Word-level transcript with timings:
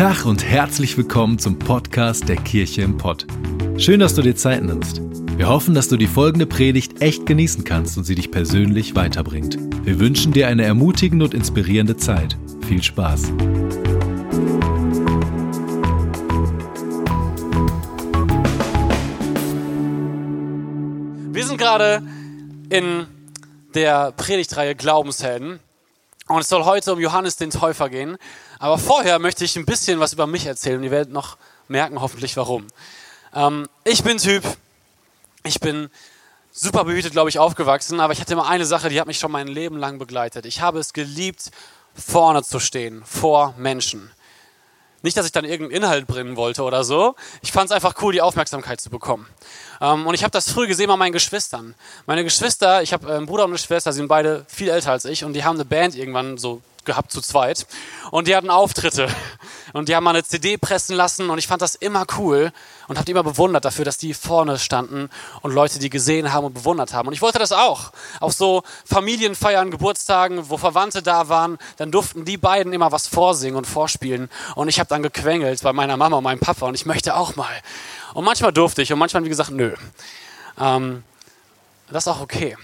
Tag 0.00 0.24
und 0.24 0.42
herzlich 0.42 0.96
willkommen 0.96 1.38
zum 1.38 1.58
Podcast 1.58 2.26
der 2.26 2.36
Kirche 2.36 2.80
im 2.80 2.96
Pott. 2.96 3.26
Schön, 3.76 4.00
dass 4.00 4.14
du 4.14 4.22
dir 4.22 4.34
Zeit 4.34 4.62
nimmst. 4.62 5.02
Wir 5.36 5.46
hoffen, 5.46 5.74
dass 5.74 5.88
du 5.88 5.98
die 5.98 6.06
folgende 6.06 6.46
Predigt 6.46 7.02
echt 7.02 7.26
genießen 7.26 7.64
kannst 7.64 7.98
und 7.98 8.04
sie 8.04 8.14
dich 8.14 8.30
persönlich 8.30 8.96
weiterbringt. 8.96 9.58
Wir 9.84 10.00
wünschen 10.00 10.32
dir 10.32 10.48
eine 10.48 10.64
ermutigende 10.64 11.26
und 11.26 11.34
inspirierende 11.34 11.98
Zeit. 11.98 12.38
Viel 12.66 12.82
Spaß. 12.82 13.24
Wir 21.30 21.44
sind 21.44 21.58
gerade 21.58 22.02
in 22.70 23.06
der 23.74 24.12
Predigtreihe 24.12 24.74
Glaubenshelden 24.74 25.60
und 26.26 26.40
es 26.40 26.48
soll 26.48 26.64
heute 26.64 26.94
um 26.94 27.00
Johannes 27.00 27.36
den 27.36 27.50
Täufer 27.50 27.90
gehen. 27.90 28.16
Aber 28.60 28.76
vorher 28.76 29.18
möchte 29.18 29.42
ich 29.42 29.56
ein 29.56 29.64
bisschen 29.64 30.00
was 30.00 30.12
über 30.12 30.26
mich 30.26 30.44
erzählen 30.44 30.76
und 30.76 30.84
ihr 30.84 30.90
werdet 30.90 31.12
noch 31.12 31.38
merken 31.66 32.00
hoffentlich 32.02 32.36
warum. 32.36 32.66
Ähm, 33.34 33.66
ich 33.84 34.04
bin 34.04 34.18
Typ, 34.18 34.44
ich 35.44 35.60
bin 35.60 35.88
super 36.52 36.84
behütet, 36.84 37.12
glaube 37.12 37.30
ich, 37.30 37.38
aufgewachsen, 37.38 38.00
aber 38.00 38.12
ich 38.12 38.20
hatte 38.20 38.34
immer 38.34 38.46
eine 38.46 38.66
Sache, 38.66 38.90
die 38.90 39.00
hat 39.00 39.06
mich 39.06 39.18
schon 39.18 39.32
mein 39.32 39.48
Leben 39.48 39.78
lang 39.78 39.98
begleitet. 39.98 40.44
Ich 40.44 40.60
habe 40.60 40.78
es 40.78 40.92
geliebt, 40.92 41.50
vorne 41.94 42.42
zu 42.42 42.60
stehen, 42.60 43.02
vor 43.06 43.54
Menschen. 43.56 44.10
Nicht, 45.00 45.16
dass 45.16 45.24
ich 45.24 45.32
dann 45.32 45.46
irgendeinen 45.46 45.82
Inhalt 45.84 46.06
bringen 46.06 46.36
wollte 46.36 46.62
oder 46.62 46.84
so. 46.84 47.14
Ich 47.40 47.52
fand 47.52 47.70
es 47.70 47.72
einfach 47.74 47.94
cool, 48.02 48.12
die 48.12 48.20
Aufmerksamkeit 48.20 48.78
zu 48.78 48.90
bekommen. 48.90 49.26
Ähm, 49.80 50.06
und 50.06 50.12
ich 50.12 50.22
habe 50.22 50.32
das 50.32 50.52
früh 50.52 50.66
gesehen 50.66 50.88
bei 50.88 50.96
meinen 50.96 51.12
Geschwistern. 51.12 51.74
Meine 52.04 52.24
Geschwister, 52.24 52.82
ich 52.82 52.92
habe 52.92 53.08
äh, 53.08 53.16
einen 53.16 53.24
Bruder 53.24 53.44
und 53.44 53.52
eine 53.52 53.58
Schwester, 53.58 53.90
die 53.90 53.96
sind 53.96 54.08
beide 54.08 54.44
viel 54.48 54.68
älter 54.68 54.92
als 54.92 55.06
ich 55.06 55.24
und 55.24 55.32
die 55.32 55.44
haben 55.44 55.56
eine 55.56 55.64
Band 55.64 55.96
irgendwann 55.96 56.36
so 56.36 56.60
gehabt 56.84 57.12
zu 57.12 57.20
zweit. 57.20 57.66
Und 58.10 58.28
die 58.28 58.36
hatten 58.36 58.50
Auftritte. 58.50 59.08
Und 59.72 59.88
die 59.88 59.94
haben 59.94 60.04
mal 60.04 60.10
eine 60.10 60.24
CD 60.24 60.56
pressen 60.56 60.96
lassen 60.96 61.30
und 61.30 61.38
ich 61.38 61.46
fand 61.46 61.62
das 61.62 61.76
immer 61.76 62.04
cool 62.18 62.52
und 62.88 62.96
habe 62.96 63.04
die 63.04 63.12
immer 63.12 63.22
bewundert 63.22 63.64
dafür, 63.64 63.84
dass 63.84 63.98
die 63.98 64.14
vorne 64.14 64.58
standen 64.58 65.10
und 65.42 65.52
Leute 65.52 65.78
die 65.78 65.90
gesehen 65.90 66.32
haben 66.32 66.46
und 66.46 66.54
bewundert 66.54 66.92
haben. 66.92 67.08
Und 67.08 67.14
ich 67.14 67.22
wollte 67.22 67.38
das 67.38 67.52
auch. 67.52 67.92
Auf 68.18 68.32
so 68.32 68.62
Familienfeiern, 68.84 69.70
Geburtstagen, 69.70 70.50
wo 70.50 70.56
Verwandte 70.56 71.02
da 71.02 71.28
waren, 71.28 71.58
dann 71.76 71.92
durften 71.92 72.24
die 72.24 72.36
beiden 72.36 72.72
immer 72.72 72.90
was 72.90 73.06
vorsingen 73.06 73.56
und 73.56 73.66
vorspielen. 73.66 74.28
Und 74.56 74.68
ich 74.68 74.80
habe 74.80 74.88
dann 74.88 75.02
gequengelt 75.02 75.62
bei 75.62 75.72
meiner 75.72 75.96
Mama 75.96 76.16
und 76.16 76.24
meinem 76.24 76.40
Papa 76.40 76.66
und 76.66 76.74
ich 76.74 76.86
möchte 76.86 77.14
auch 77.14 77.36
mal. 77.36 77.54
Und 78.14 78.24
manchmal 78.24 78.52
durfte 78.52 78.82
ich 78.82 78.92
und 78.92 78.98
manchmal, 78.98 79.24
wie 79.24 79.28
gesagt, 79.28 79.50
nö. 79.50 79.74
Ähm, 80.58 81.04
das 81.90 82.04
ist 82.04 82.08
auch 82.08 82.20
okay. 82.20 82.56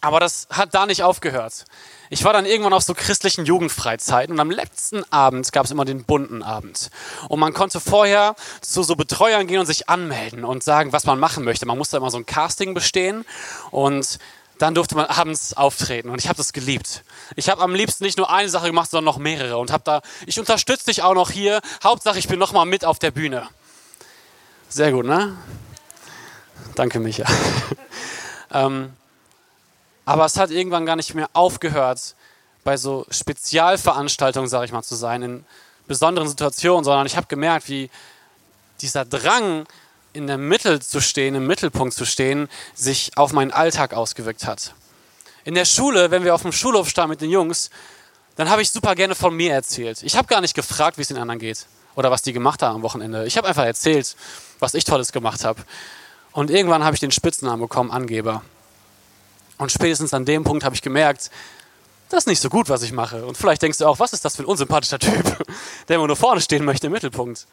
Aber 0.00 0.20
das 0.20 0.46
hat 0.50 0.74
da 0.74 0.86
nicht 0.86 1.02
aufgehört. 1.02 1.64
Ich 2.08 2.22
war 2.22 2.32
dann 2.32 2.46
irgendwann 2.46 2.72
auf 2.72 2.84
so 2.84 2.94
christlichen 2.94 3.44
Jugendfreizeiten 3.44 4.32
und 4.32 4.40
am 4.40 4.50
letzten 4.50 5.02
Abend 5.12 5.50
gab 5.52 5.64
es 5.64 5.72
immer 5.72 5.84
den 5.84 6.04
bunten 6.04 6.42
Abend. 6.42 6.90
Und 7.28 7.40
man 7.40 7.52
konnte 7.52 7.80
vorher 7.80 8.36
zu 8.60 8.84
so 8.84 8.94
Betreuern 8.94 9.48
gehen 9.48 9.58
und 9.58 9.66
sich 9.66 9.88
anmelden 9.88 10.44
und 10.44 10.62
sagen, 10.62 10.92
was 10.92 11.04
man 11.04 11.18
machen 11.18 11.44
möchte. 11.44 11.66
Man 11.66 11.76
musste 11.76 11.96
immer 11.96 12.10
so 12.10 12.16
ein 12.16 12.26
Casting 12.26 12.74
bestehen 12.74 13.24
und 13.72 14.18
dann 14.58 14.74
durfte 14.74 14.94
man 14.94 15.06
abends 15.06 15.56
auftreten 15.56 16.10
und 16.10 16.20
ich 16.20 16.28
habe 16.28 16.36
das 16.36 16.52
geliebt. 16.52 17.04
Ich 17.36 17.48
habe 17.48 17.62
am 17.62 17.74
liebsten 17.74 18.04
nicht 18.04 18.18
nur 18.18 18.30
eine 18.30 18.48
Sache 18.48 18.66
gemacht, 18.66 18.90
sondern 18.90 19.04
noch 19.04 19.18
mehrere 19.18 19.58
und 19.58 19.72
habe 19.72 19.84
da, 19.84 20.02
ich 20.26 20.38
unterstütze 20.38 20.86
dich 20.86 21.02
auch 21.02 21.14
noch 21.14 21.30
hier. 21.30 21.60
Hauptsache, 21.82 22.18
ich 22.18 22.28
bin 22.28 22.38
noch 22.38 22.52
mal 22.52 22.64
mit 22.64 22.84
auf 22.84 22.98
der 22.98 23.10
Bühne. 23.10 23.48
Sehr 24.68 24.92
gut, 24.92 25.06
ne? 25.06 25.36
Danke, 26.74 27.00
Micha. 27.00 27.24
ähm, 28.52 28.92
aber 30.08 30.24
es 30.24 30.38
hat 30.38 30.50
irgendwann 30.50 30.86
gar 30.86 30.96
nicht 30.96 31.14
mehr 31.14 31.28
aufgehört, 31.34 32.14
bei 32.64 32.78
so 32.78 33.04
Spezialveranstaltungen, 33.10 34.48
sage 34.48 34.64
ich 34.64 34.72
mal, 34.72 34.82
zu 34.82 34.94
sein, 34.94 35.22
in 35.22 35.44
besonderen 35.86 36.26
Situationen, 36.26 36.82
sondern 36.82 37.06
ich 37.06 37.14
habe 37.14 37.26
gemerkt, 37.26 37.68
wie 37.68 37.90
dieser 38.80 39.04
Drang, 39.04 39.66
in 40.14 40.26
der 40.26 40.38
Mitte 40.38 40.80
zu 40.80 41.02
stehen, 41.02 41.34
im 41.34 41.46
Mittelpunkt 41.46 41.92
zu 41.92 42.06
stehen, 42.06 42.48
sich 42.74 43.18
auf 43.18 43.34
meinen 43.34 43.50
Alltag 43.50 43.92
ausgewirkt 43.92 44.46
hat. 44.46 44.72
In 45.44 45.54
der 45.54 45.66
Schule, 45.66 46.10
wenn 46.10 46.24
wir 46.24 46.34
auf 46.34 46.40
dem 46.40 46.52
Schulhof 46.52 46.88
standen 46.88 47.10
mit 47.10 47.20
den 47.20 47.30
Jungs, 47.30 47.68
dann 48.36 48.48
habe 48.48 48.62
ich 48.62 48.70
super 48.70 48.94
gerne 48.94 49.14
von 49.14 49.36
mir 49.36 49.52
erzählt. 49.52 50.02
Ich 50.02 50.16
habe 50.16 50.26
gar 50.26 50.40
nicht 50.40 50.54
gefragt, 50.54 50.96
wie 50.96 51.02
es 51.02 51.08
den 51.08 51.18
anderen 51.18 51.38
geht 51.38 51.66
oder 51.96 52.10
was 52.10 52.22
die 52.22 52.32
gemacht 52.32 52.62
haben 52.62 52.76
am 52.76 52.82
Wochenende. 52.82 53.26
Ich 53.26 53.36
habe 53.36 53.46
einfach 53.46 53.66
erzählt, 53.66 54.16
was 54.58 54.72
ich 54.72 54.84
Tolles 54.84 55.12
gemacht 55.12 55.44
habe. 55.44 55.62
Und 56.32 56.50
irgendwann 56.50 56.82
habe 56.82 56.94
ich 56.94 57.00
den 57.00 57.10
Spitznamen 57.10 57.60
bekommen, 57.60 57.90
Angeber. 57.90 58.42
Und 59.58 59.72
spätestens 59.72 60.14
an 60.14 60.24
dem 60.24 60.44
Punkt 60.44 60.64
habe 60.64 60.74
ich 60.74 60.82
gemerkt, 60.82 61.30
das 62.08 62.20
ist 62.20 62.26
nicht 62.26 62.40
so 62.40 62.48
gut, 62.48 62.68
was 62.68 62.82
ich 62.82 62.92
mache. 62.92 63.26
Und 63.26 63.36
vielleicht 63.36 63.60
denkst 63.60 63.78
du 63.78 63.86
auch, 63.86 63.98
was 63.98 64.12
ist 64.12 64.24
das 64.24 64.36
für 64.36 64.42
ein 64.42 64.46
unsympathischer 64.46 64.98
Typ, 64.98 65.36
der 65.88 65.96
immer 65.96 66.06
nur 66.06 66.16
vorne 66.16 66.40
stehen 66.40 66.64
möchte 66.64 66.86
im 66.86 66.92
Mittelpunkt. 66.92 67.46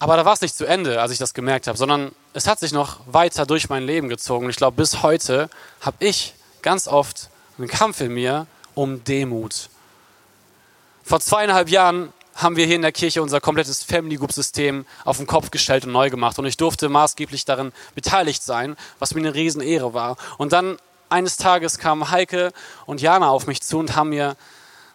Aber 0.00 0.16
da 0.16 0.24
war 0.24 0.32
es 0.32 0.40
nicht 0.40 0.56
zu 0.56 0.64
Ende, 0.64 1.00
als 1.00 1.12
ich 1.12 1.18
das 1.18 1.34
gemerkt 1.34 1.66
habe, 1.66 1.76
sondern 1.76 2.12
es 2.32 2.46
hat 2.46 2.58
sich 2.58 2.72
noch 2.72 3.00
weiter 3.06 3.44
durch 3.44 3.68
mein 3.68 3.84
Leben 3.84 4.08
gezogen. 4.08 4.46
Und 4.46 4.50
ich 4.50 4.56
glaube, 4.56 4.76
bis 4.76 5.02
heute 5.02 5.50
habe 5.82 5.96
ich 6.00 6.34
ganz 6.62 6.88
oft 6.88 7.28
einen 7.58 7.68
Kampf 7.68 8.00
in 8.00 8.14
mir 8.14 8.46
um 8.74 9.04
Demut. 9.04 9.68
Vor 11.04 11.20
zweieinhalb 11.20 11.68
Jahren 11.68 12.12
haben 12.42 12.56
wir 12.56 12.66
hier 12.66 12.76
in 12.76 12.82
der 12.82 12.92
Kirche 12.92 13.22
unser 13.22 13.40
komplettes 13.40 13.82
Family 13.82 14.16
Group 14.16 14.32
System 14.32 14.86
auf 15.04 15.18
den 15.18 15.26
Kopf 15.26 15.50
gestellt 15.50 15.84
und 15.84 15.92
neu 15.92 16.10
gemacht. 16.10 16.38
Und 16.38 16.46
ich 16.46 16.56
durfte 16.56 16.88
maßgeblich 16.88 17.44
darin 17.44 17.72
beteiligt 17.94 18.42
sein, 18.42 18.76
was 18.98 19.14
mir 19.14 19.20
eine 19.20 19.34
Riesenehre 19.34 19.94
war. 19.94 20.16
Und 20.38 20.52
dann 20.52 20.78
eines 21.08 21.36
Tages 21.36 21.78
kamen 21.78 22.10
Heike 22.10 22.52
und 22.86 23.00
Jana 23.00 23.28
auf 23.28 23.46
mich 23.46 23.62
zu 23.62 23.78
und 23.78 23.96
haben 23.96 24.10
mir 24.10 24.36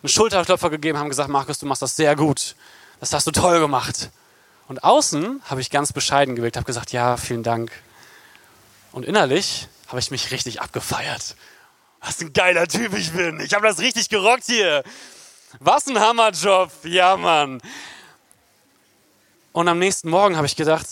einen 0.01 0.09
Schulterklopfer 0.09 0.69
gegeben, 0.69 0.97
haben 0.97 1.09
gesagt, 1.09 1.29
Markus, 1.29 1.59
du 1.59 1.65
machst 1.65 1.81
das 1.81 1.95
sehr 1.95 2.15
gut. 2.15 2.55
Das 2.99 3.13
hast 3.13 3.27
du 3.27 3.31
toll 3.31 3.59
gemacht. 3.59 4.09
Und 4.67 4.83
außen 4.83 5.41
habe 5.45 5.61
ich 5.61 5.69
ganz 5.69 5.93
bescheiden 5.93 6.35
gewirkt, 6.35 6.57
habe 6.57 6.65
gesagt, 6.65 6.91
ja, 6.91 7.17
vielen 7.17 7.43
Dank. 7.43 7.71
Und 8.91 9.05
innerlich 9.05 9.67
habe 9.87 9.99
ich 9.99 10.09
mich 10.09 10.31
richtig 10.31 10.61
abgefeiert. 10.61 11.35
Was 12.01 12.21
ein 12.21 12.33
geiler 12.33 12.67
Typ 12.67 12.93
ich 12.97 13.11
bin. 13.11 13.39
Ich 13.39 13.53
habe 13.53 13.67
das 13.67 13.79
richtig 13.79 14.09
gerockt 14.09 14.45
hier. 14.45 14.83
Was 15.59 15.87
ein 15.87 15.99
Hammerjob. 15.99 16.71
Ja, 16.83 17.15
Mann. 17.15 17.61
Und 19.53 19.67
am 19.67 19.79
nächsten 19.79 20.09
Morgen 20.09 20.35
habe 20.35 20.47
ich 20.47 20.55
gedacht, 20.55 20.85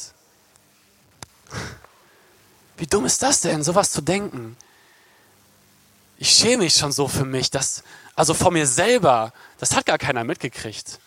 wie 2.77 2.87
dumm 2.87 3.05
ist 3.05 3.21
das 3.21 3.41
denn, 3.41 3.63
sowas 3.63 3.91
zu 3.91 4.01
denken? 4.01 4.55
Ich 6.17 6.29
schäme 6.29 6.63
mich 6.63 6.75
schon 6.75 6.91
so 6.91 7.07
für 7.07 7.25
mich, 7.25 7.51
dass, 7.51 7.83
also 8.15 8.33
vor 8.33 8.51
mir 8.51 8.65
selber, 8.65 9.33
das 9.59 9.75
hat 9.75 9.85
gar 9.85 9.97
keiner 9.97 10.23
mitgekriegt. 10.23 10.99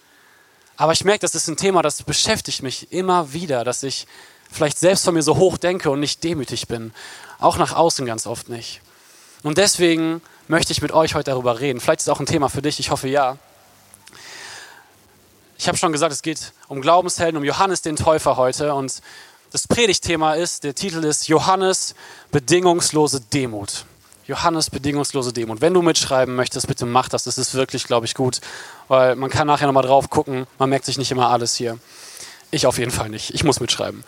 Aber 0.77 0.93
ich 0.93 1.05
merke, 1.05 1.21
das 1.21 1.35
ist 1.35 1.49
ein 1.49 1.57
Thema, 1.57 1.81
das 1.81 2.03
beschäftigt 2.03 2.63
mich 2.63 2.93
immer 2.93 3.33
wieder, 3.33 3.65
dass 3.65 3.83
ich 3.83 4.07
vielleicht 4.51 4.79
selbst 4.79 5.05
von 5.05 5.15
mir 5.15 5.23
so 5.23 5.37
hoch 5.37 5.57
denke 5.57 5.91
und 5.91 6.01
nicht 6.01 6.23
demütig 6.23 6.69
bin. 6.69 6.93
Auch 7.39 7.57
nach 7.57 7.73
außen 7.73 8.05
ganz 8.05 8.27
oft 8.27 8.51
nicht. 8.51 8.83
Und 9.43 9.57
deswegen 9.57 10.21
möchte 10.49 10.73
ich 10.73 10.83
mit 10.83 10.93
euch 10.93 11.15
heute 11.15 11.31
darüber 11.31 11.61
reden. 11.61 11.81
Vielleicht 11.81 12.01
ist 12.01 12.07
es 12.07 12.13
auch 12.13 12.21
ein 12.21 12.27
Thema 12.27 12.49
für 12.49 12.63
dich, 12.63 12.79
ich 12.81 12.91
hoffe 12.91 13.09
ja. 13.09 13.39
Ich 15.59 15.69
habe 15.69 15.79
schon 15.79 15.93
gesagt, 15.93 16.13
es 16.13 16.23
geht 16.23 16.53
um 16.69 16.81
Glaubenshelden, 16.81 17.37
um 17.39 17.45
Johannes 17.45 17.83
den 17.83 17.97
Täufer 17.97 18.37
heute. 18.37 18.75
Und 18.75 19.01
das 19.53 19.67
Predigtthema 19.67 20.35
ist, 20.35 20.65
der 20.65 20.75
Titel 20.75 21.03
ist 21.05 21.29
Johannes 21.29 21.95
bedingungslose 22.31 23.21
Demut. 23.21 23.87
Johannes 24.27 24.71
bedingungslose 24.71 25.33
Demut. 25.33 25.61
Wenn 25.61 25.73
du 25.73 25.83
mitschreiben 25.83 26.35
möchtest, 26.35 26.67
bitte 26.67 26.85
mach 26.85 27.09
das. 27.09 27.25
Das 27.25 27.39
ist 27.39 27.55
wirklich, 27.55 27.85
glaube 27.85 28.07
ich, 28.07 28.15
gut, 28.15 28.41
weil 28.89 29.17
man 29.17 29.31
kann 29.31 29.47
nachher 29.47 29.67
nochmal 29.67 29.85
drauf 29.85 30.11
gucken. 30.11 30.47
Man 30.59 30.69
merkt 30.69 30.85
sich 30.85 30.99
nicht 30.99 31.11
immer 31.11 31.31
alles 31.31 31.55
hier. 31.55 31.79
Ich 32.51 32.67
auf 32.67 32.79
jeden 32.79 32.91
Fall 32.91 33.09
nicht. 33.09 33.35
Ich 33.35 33.45
muss 33.45 33.61
mitschreiben. 33.61 34.05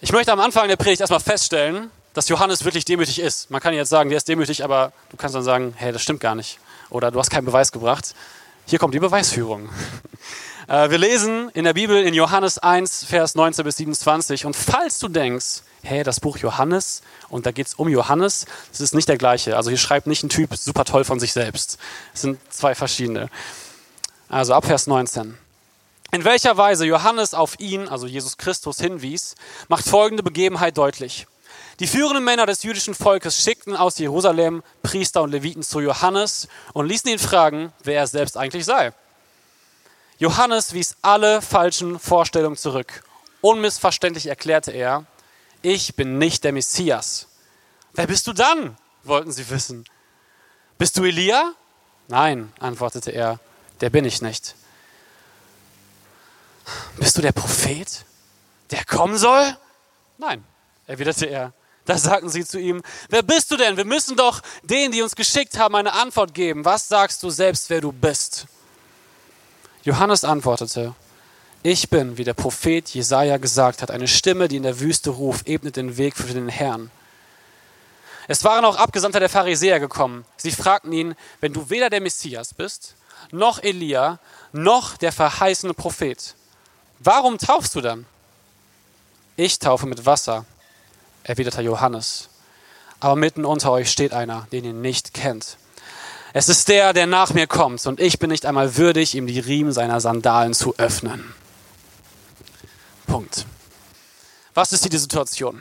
Ich 0.00 0.12
möchte 0.12 0.32
am 0.32 0.40
Anfang 0.40 0.68
der 0.68 0.76
Predigt 0.76 1.00
erstmal 1.00 1.20
feststellen, 1.20 1.90
dass 2.16 2.30
Johannes 2.30 2.64
wirklich 2.64 2.86
demütig 2.86 3.18
ist. 3.18 3.50
Man 3.50 3.60
kann 3.60 3.74
jetzt 3.74 3.90
sagen, 3.90 4.08
der 4.08 4.16
ist 4.16 4.26
demütig, 4.26 4.64
aber 4.64 4.92
du 5.10 5.18
kannst 5.18 5.34
dann 5.34 5.42
sagen, 5.42 5.74
hey, 5.76 5.92
das 5.92 6.00
stimmt 6.00 6.20
gar 6.20 6.34
nicht. 6.34 6.58
Oder 6.88 7.10
du 7.10 7.18
hast 7.18 7.28
keinen 7.28 7.44
Beweis 7.44 7.72
gebracht. 7.72 8.14
Hier 8.64 8.78
kommt 8.78 8.94
die 8.94 9.00
Beweisführung. 9.00 9.68
Äh, 10.68 10.90
wir 10.90 10.98
lesen 10.98 11.48
in 11.54 11.62
der 11.62 11.74
Bibel 11.74 12.02
in 12.02 12.12
Johannes 12.12 12.58
1, 12.58 13.04
Vers 13.04 13.36
19 13.36 13.64
bis 13.64 13.76
27. 13.76 14.46
Und 14.46 14.56
falls 14.56 14.98
du 14.98 15.06
denkst, 15.06 15.62
hey, 15.84 16.02
das 16.02 16.18
Buch 16.18 16.38
Johannes 16.38 17.02
und 17.28 17.46
da 17.46 17.52
geht 17.52 17.68
es 17.68 17.74
um 17.74 17.88
Johannes, 17.88 18.46
das 18.72 18.80
ist 18.80 18.92
nicht 18.92 19.08
der 19.08 19.16
gleiche. 19.16 19.56
Also 19.56 19.70
hier 19.70 19.78
schreibt 19.78 20.08
nicht 20.08 20.24
ein 20.24 20.28
Typ 20.28 20.56
super 20.56 20.84
toll 20.84 21.04
von 21.04 21.20
sich 21.20 21.32
selbst. 21.32 21.78
Es 22.12 22.22
sind 22.22 22.40
zwei 22.52 22.74
verschiedene. 22.74 23.28
Also 24.28 24.54
ab 24.54 24.64
Vers 24.64 24.88
19. 24.88 25.38
In 26.10 26.24
welcher 26.24 26.56
Weise 26.56 26.84
Johannes 26.84 27.32
auf 27.32 27.60
ihn, 27.60 27.86
also 27.86 28.08
Jesus 28.08 28.36
Christus, 28.36 28.80
hinwies, 28.80 29.36
macht 29.68 29.88
folgende 29.88 30.24
Begebenheit 30.24 30.76
deutlich. 30.76 31.28
Die 31.78 31.86
führenden 31.86 32.24
Männer 32.24 32.46
des 32.46 32.62
jüdischen 32.62 32.94
Volkes 32.94 33.42
schickten 33.42 33.76
aus 33.76 33.98
Jerusalem 33.98 34.62
Priester 34.82 35.22
und 35.22 35.30
Leviten 35.30 35.62
zu 35.62 35.80
Johannes 35.80 36.48
und 36.72 36.86
ließen 36.86 37.10
ihn 37.10 37.18
fragen, 37.18 37.72
wer 37.84 37.98
er 37.98 38.06
selbst 38.06 38.38
eigentlich 38.38 38.64
sei. 38.64 38.94
Johannes 40.18 40.72
wies 40.72 40.96
alle 41.02 41.42
falschen 41.42 41.98
Vorstellungen 41.98 42.56
zurück. 42.56 43.04
Unmissverständlich 43.42 44.26
erklärte 44.26 44.72
er, 44.72 45.04
ich 45.60 45.94
bin 45.94 46.16
nicht 46.16 46.44
der 46.44 46.52
Messias. 46.52 47.28
Wer 47.92 48.06
bist 48.06 48.26
du 48.26 48.32
dann? 48.32 48.76
wollten 49.02 49.30
sie 49.30 49.48
wissen. 49.50 49.84
Bist 50.78 50.96
du 50.96 51.04
Elia? 51.04 51.52
Nein, 52.08 52.52
antwortete 52.58 53.10
er. 53.10 53.38
der 53.80 53.90
bin 53.90 54.04
ich 54.04 54.22
nicht. 54.22 54.54
Bist 56.96 57.16
du 57.16 57.22
der 57.22 57.32
Prophet, 57.32 58.04
der 58.70 58.84
kommen 58.84 59.18
soll? 59.18 59.56
Nein, 60.18 60.42
erwiderte 60.86 61.26
er. 61.26 61.52
Da 61.86 61.96
sagten 61.96 62.28
sie 62.28 62.44
zu 62.44 62.58
ihm, 62.58 62.82
wer 63.08 63.22
bist 63.22 63.50
du 63.50 63.56
denn? 63.56 63.76
Wir 63.76 63.84
müssen 63.84 64.16
doch 64.16 64.42
denen, 64.64 64.92
die 64.92 65.02
uns 65.02 65.14
geschickt 65.14 65.56
haben, 65.56 65.76
eine 65.76 65.92
Antwort 65.92 66.34
geben. 66.34 66.64
Was 66.64 66.88
sagst 66.88 67.22
du 67.22 67.30
selbst, 67.30 67.70
wer 67.70 67.80
du 67.80 67.92
bist? 67.92 68.46
Johannes 69.84 70.24
antwortete, 70.24 70.94
ich 71.62 71.88
bin, 71.88 72.18
wie 72.18 72.24
der 72.24 72.34
Prophet 72.34 72.88
Jesaja 72.88 73.38
gesagt 73.38 73.82
hat, 73.82 73.92
eine 73.92 74.08
Stimme, 74.08 74.48
die 74.48 74.56
in 74.56 74.64
der 74.64 74.80
Wüste 74.80 75.10
ruft, 75.10 75.48
ebnet 75.48 75.76
den 75.76 75.96
Weg 75.96 76.16
für 76.16 76.32
den 76.32 76.48
Herrn. 76.48 76.90
Es 78.26 78.42
waren 78.42 78.64
auch 78.64 78.76
Abgesandte 78.76 79.20
der 79.20 79.28
Pharisäer 79.28 79.78
gekommen. 79.78 80.24
Sie 80.36 80.50
fragten 80.50 80.92
ihn, 80.92 81.14
wenn 81.40 81.52
du 81.52 81.70
weder 81.70 81.88
der 81.88 82.00
Messias 82.00 82.52
bist, 82.52 82.96
noch 83.30 83.62
Elia, 83.62 84.18
noch 84.52 84.96
der 84.96 85.12
verheißene 85.12 85.74
Prophet, 85.74 86.34
warum 86.98 87.38
taufst 87.38 87.76
du 87.76 87.80
dann? 87.80 88.06
Ich 89.36 89.60
taufe 89.60 89.86
mit 89.86 90.04
Wasser, 90.04 90.46
erwiderte 91.26 91.62
Johannes. 91.62 92.28
Aber 93.00 93.16
mitten 93.16 93.44
unter 93.44 93.72
euch 93.72 93.90
steht 93.90 94.12
einer, 94.12 94.46
den 94.52 94.64
ihr 94.64 94.72
nicht 94.72 95.12
kennt. 95.12 95.58
Es 96.32 96.48
ist 96.48 96.68
der, 96.68 96.92
der 96.92 97.06
nach 97.06 97.32
mir 97.32 97.46
kommt, 97.46 97.84
und 97.86 98.00
ich 98.00 98.18
bin 98.18 98.30
nicht 98.30 98.46
einmal 98.46 98.76
würdig, 98.76 99.14
ihm 99.14 99.26
die 99.26 99.40
Riemen 99.40 99.72
seiner 99.72 100.00
Sandalen 100.00 100.54
zu 100.54 100.76
öffnen. 100.76 101.34
Punkt. 103.06 103.46
Was 104.54 104.72
ist 104.72 104.82
hier 104.82 104.90
die 104.90 104.98
Situation? 104.98 105.60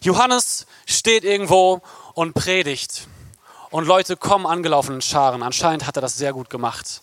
Johannes 0.00 0.66
steht 0.86 1.24
irgendwo 1.24 1.80
und 2.14 2.34
predigt. 2.34 3.08
Und 3.70 3.86
Leute 3.86 4.16
kommen 4.16 4.46
angelaufen 4.46 4.96
in 4.96 5.02
Scharen. 5.02 5.42
Anscheinend 5.42 5.86
hat 5.86 5.96
er 5.96 6.02
das 6.02 6.16
sehr 6.16 6.32
gut 6.32 6.50
gemacht. 6.50 7.02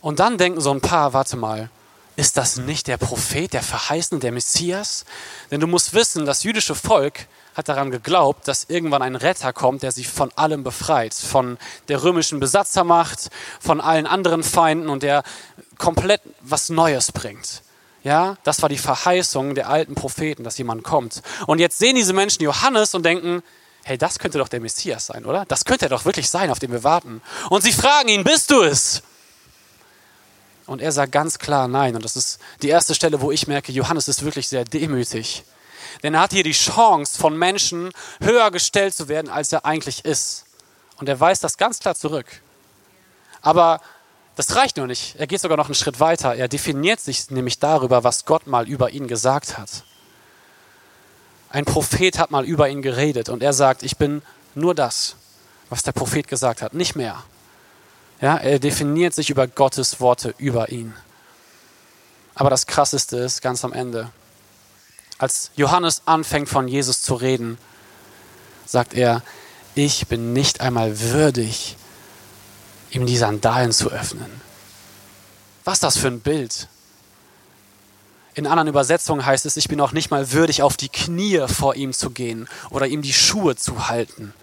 Und 0.00 0.20
dann 0.20 0.38
denken 0.38 0.60
so 0.60 0.70
ein 0.70 0.80
paar, 0.80 1.12
warte 1.12 1.36
mal, 1.36 1.70
ist 2.16 2.38
das 2.38 2.56
nicht 2.56 2.86
der 2.86 2.96
Prophet, 2.96 3.52
der 3.52 3.62
Verheißene, 3.62 4.20
der 4.20 4.32
Messias? 4.32 5.04
Denn 5.50 5.60
du 5.60 5.66
musst 5.66 5.92
wissen, 5.92 6.24
das 6.24 6.42
jüdische 6.42 6.74
Volk 6.74 7.26
hat 7.54 7.68
daran 7.68 7.90
geglaubt, 7.90 8.48
dass 8.48 8.64
irgendwann 8.68 9.02
ein 9.02 9.16
Retter 9.16 9.52
kommt, 9.52 9.82
der 9.82 9.92
sie 9.92 10.04
von 10.04 10.30
allem 10.36 10.64
befreit. 10.64 11.14
Von 11.14 11.58
der 11.88 12.02
römischen 12.02 12.40
Besatzermacht, 12.40 13.30
von 13.60 13.80
allen 13.80 14.06
anderen 14.06 14.42
Feinden 14.42 14.88
und 14.88 15.02
der 15.02 15.22
komplett 15.78 16.22
was 16.40 16.68
Neues 16.68 17.12
bringt. 17.12 17.62
Ja, 18.02 18.36
das 18.44 18.62
war 18.62 18.68
die 18.68 18.78
Verheißung 18.78 19.54
der 19.54 19.68
alten 19.68 19.94
Propheten, 19.94 20.44
dass 20.44 20.58
jemand 20.58 20.84
kommt. 20.84 21.22
Und 21.46 21.58
jetzt 21.58 21.78
sehen 21.78 21.96
diese 21.96 22.12
Menschen 22.12 22.42
Johannes 22.42 22.94
und 22.94 23.04
denken, 23.04 23.42
hey, 23.84 23.98
das 23.98 24.18
könnte 24.18 24.38
doch 24.38 24.48
der 24.48 24.60
Messias 24.60 25.06
sein, 25.06 25.24
oder? 25.26 25.44
Das 25.46 25.64
könnte 25.64 25.86
er 25.86 25.88
doch 25.90 26.04
wirklich 26.04 26.30
sein, 26.30 26.50
auf 26.50 26.58
den 26.58 26.72
wir 26.72 26.84
warten. 26.84 27.20
Und 27.50 27.62
sie 27.62 27.72
fragen 27.72 28.08
ihn, 28.08 28.24
bist 28.24 28.50
du 28.50 28.62
es? 28.62 29.02
Und 30.66 30.80
er 30.80 30.92
sagt 30.92 31.12
ganz 31.12 31.38
klar 31.38 31.68
nein. 31.68 31.94
Und 31.94 32.04
das 32.04 32.16
ist 32.16 32.40
die 32.62 32.68
erste 32.68 32.94
Stelle, 32.94 33.20
wo 33.20 33.30
ich 33.30 33.46
merke, 33.46 33.72
Johannes 33.72 34.08
ist 34.08 34.24
wirklich 34.24 34.48
sehr 34.48 34.64
demütig. 34.64 35.44
Denn 36.02 36.14
er 36.14 36.20
hat 36.20 36.32
hier 36.32 36.42
die 36.42 36.52
Chance, 36.52 37.18
von 37.18 37.36
Menschen 37.38 37.90
höher 38.20 38.50
gestellt 38.50 38.94
zu 38.94 39.08
werden, 39.08 39.30
als 39.30 39.52
er 39.52 39.64
eigentlich 39.64 40.04
ist. 40.04 40.44
Und 40.98 41.08
er 41.08 41.20
weist 41.20 41.44
das 41.44 41.56
ganz 41.56 41.78
klar 41.78 41.94
zurück. 41.94 42.26
Aber 43.40 43.80
das 44.34 44.54
reicht 44.56 44.76
nur 44.76 44.86
nicht. 44.86 45.16
Er 45.16 45.26
geht 45.26 45.40
sogar 45.40 45.56
noch 45.56 45.66
einen 45.66 45.74
Schritt 45.74 46.00
weiter. 46.00 46.34
Er 46.34 46.48
definiert 46.48 47.00
sich 47.00 47.30
nämlich 47.30 47.58
darüber, 47.58 48.04
was 48.04 48.24
Gott 48.24 48.46
mal 48.46 48.68
über 48.68 48.90
ihn 48.90 49.08
gesagt 49.08 49.56
hat. 49.56 49.84
Ein 51.48 51.64
Prophet 51.64 52.18
hat 52.18 52.30
mal 52.30 52.44
über 52.44 52.68
ihn 52.68 52.82
geredet 52.82 53.28
und 53.28 53.42
er 53.42 53.52
sagt, 53.52 53.82
ich 53.82 53.96
bin 53.96 54.20
nur 54.54 54.74
das, 54.74 55.16
was 55.70 55.82
der 55.82 55.92
Prophet 55.92 56.28
gesagt 56.28 56.60
hat, 56.60 56.74
nicht 56.74 56.96
mehr. 56.96 57.22
Ja, 58.20 58.36
er 58.36 58.58
definiert 58.58 59.14
sich 59.14 59.30
über 59.30 59.46
Gottes 59.46 60.00
Worte 60.00 60.34
über 60.38 60.70
ihn. 60.70 60.94
Aber 62.34 62.50
das 62.50 62.66
Krasseste 62.66 63.16
ist 63.18 63.42
ganz 63.42 63.64
am 63.64 63.72
Ende. 63.72 64.10
Als 65.18 65.50
Johannes 65.56 66.02
anfängt 66.06 66.48
von 66.48 66.68
Jesus 66.68 67.02
zu 67.02 67.14
reden, 67.14 67.58
sagt 68.66 68.94
er, 68.94 69.22
ich 69.74 70.06
bin 70.06 70.32
nicht 70.32 70.60
einmal 70.60 71.00
würdig, 71.00 71.76
ihm 72.90 73.06
die 73.06 73.16
Sandalen 73.16 73.72
zu 73.72 73.90
öffnen. 73.90 74.40
Was 75.64 75.80
das 75.80 75.96
für 75.98 76.08
ein 76.08 76.20
Bild? 76.20 76.68
In 78.34 78.46
anderen 78.46 78.68
Übersetzungen 78.68 79.24
heißt 79.24 79.46
es, 79.46 79.56
ich 79.56 79.68
bin 79.68 79.80
auch 79.80 79.92
nicht 79.92 80.10
mal 80.10 80.32
würdig, 80.32 80.62
auf 80.62 80.76
die 80.76 80.90
Knie 80.90 81.46
vor 81.48 81.74
ihm 81.74 81.92
zu 81.92 82.10
gehen 82.10 82.48
oder 82.70 82.86
ihm 82.86 83.00
die 83.00 83.14
Schuhe 83.14 83.56
zu 83.56 83.88
halten. 83.88 84.34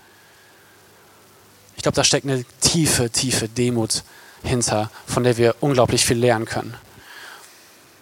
Ich 1.76 1.84
glaube, 1.84 1.96
da 1.96 2.04
steckt 2.04 2.26
eine 2.26 2.44
tiefe, 2.62 3.10
tiefe 3.10 3.50
Demut 3.50 4.04
hinter, 4.44 4.92
von 5.06 5.24
der 5.24 5.38
wir 5.38 5.56
unglaublich 5.62 6.06
viel 6.06 6.18
lernen 6.18 6.46
können. 6.46 6.76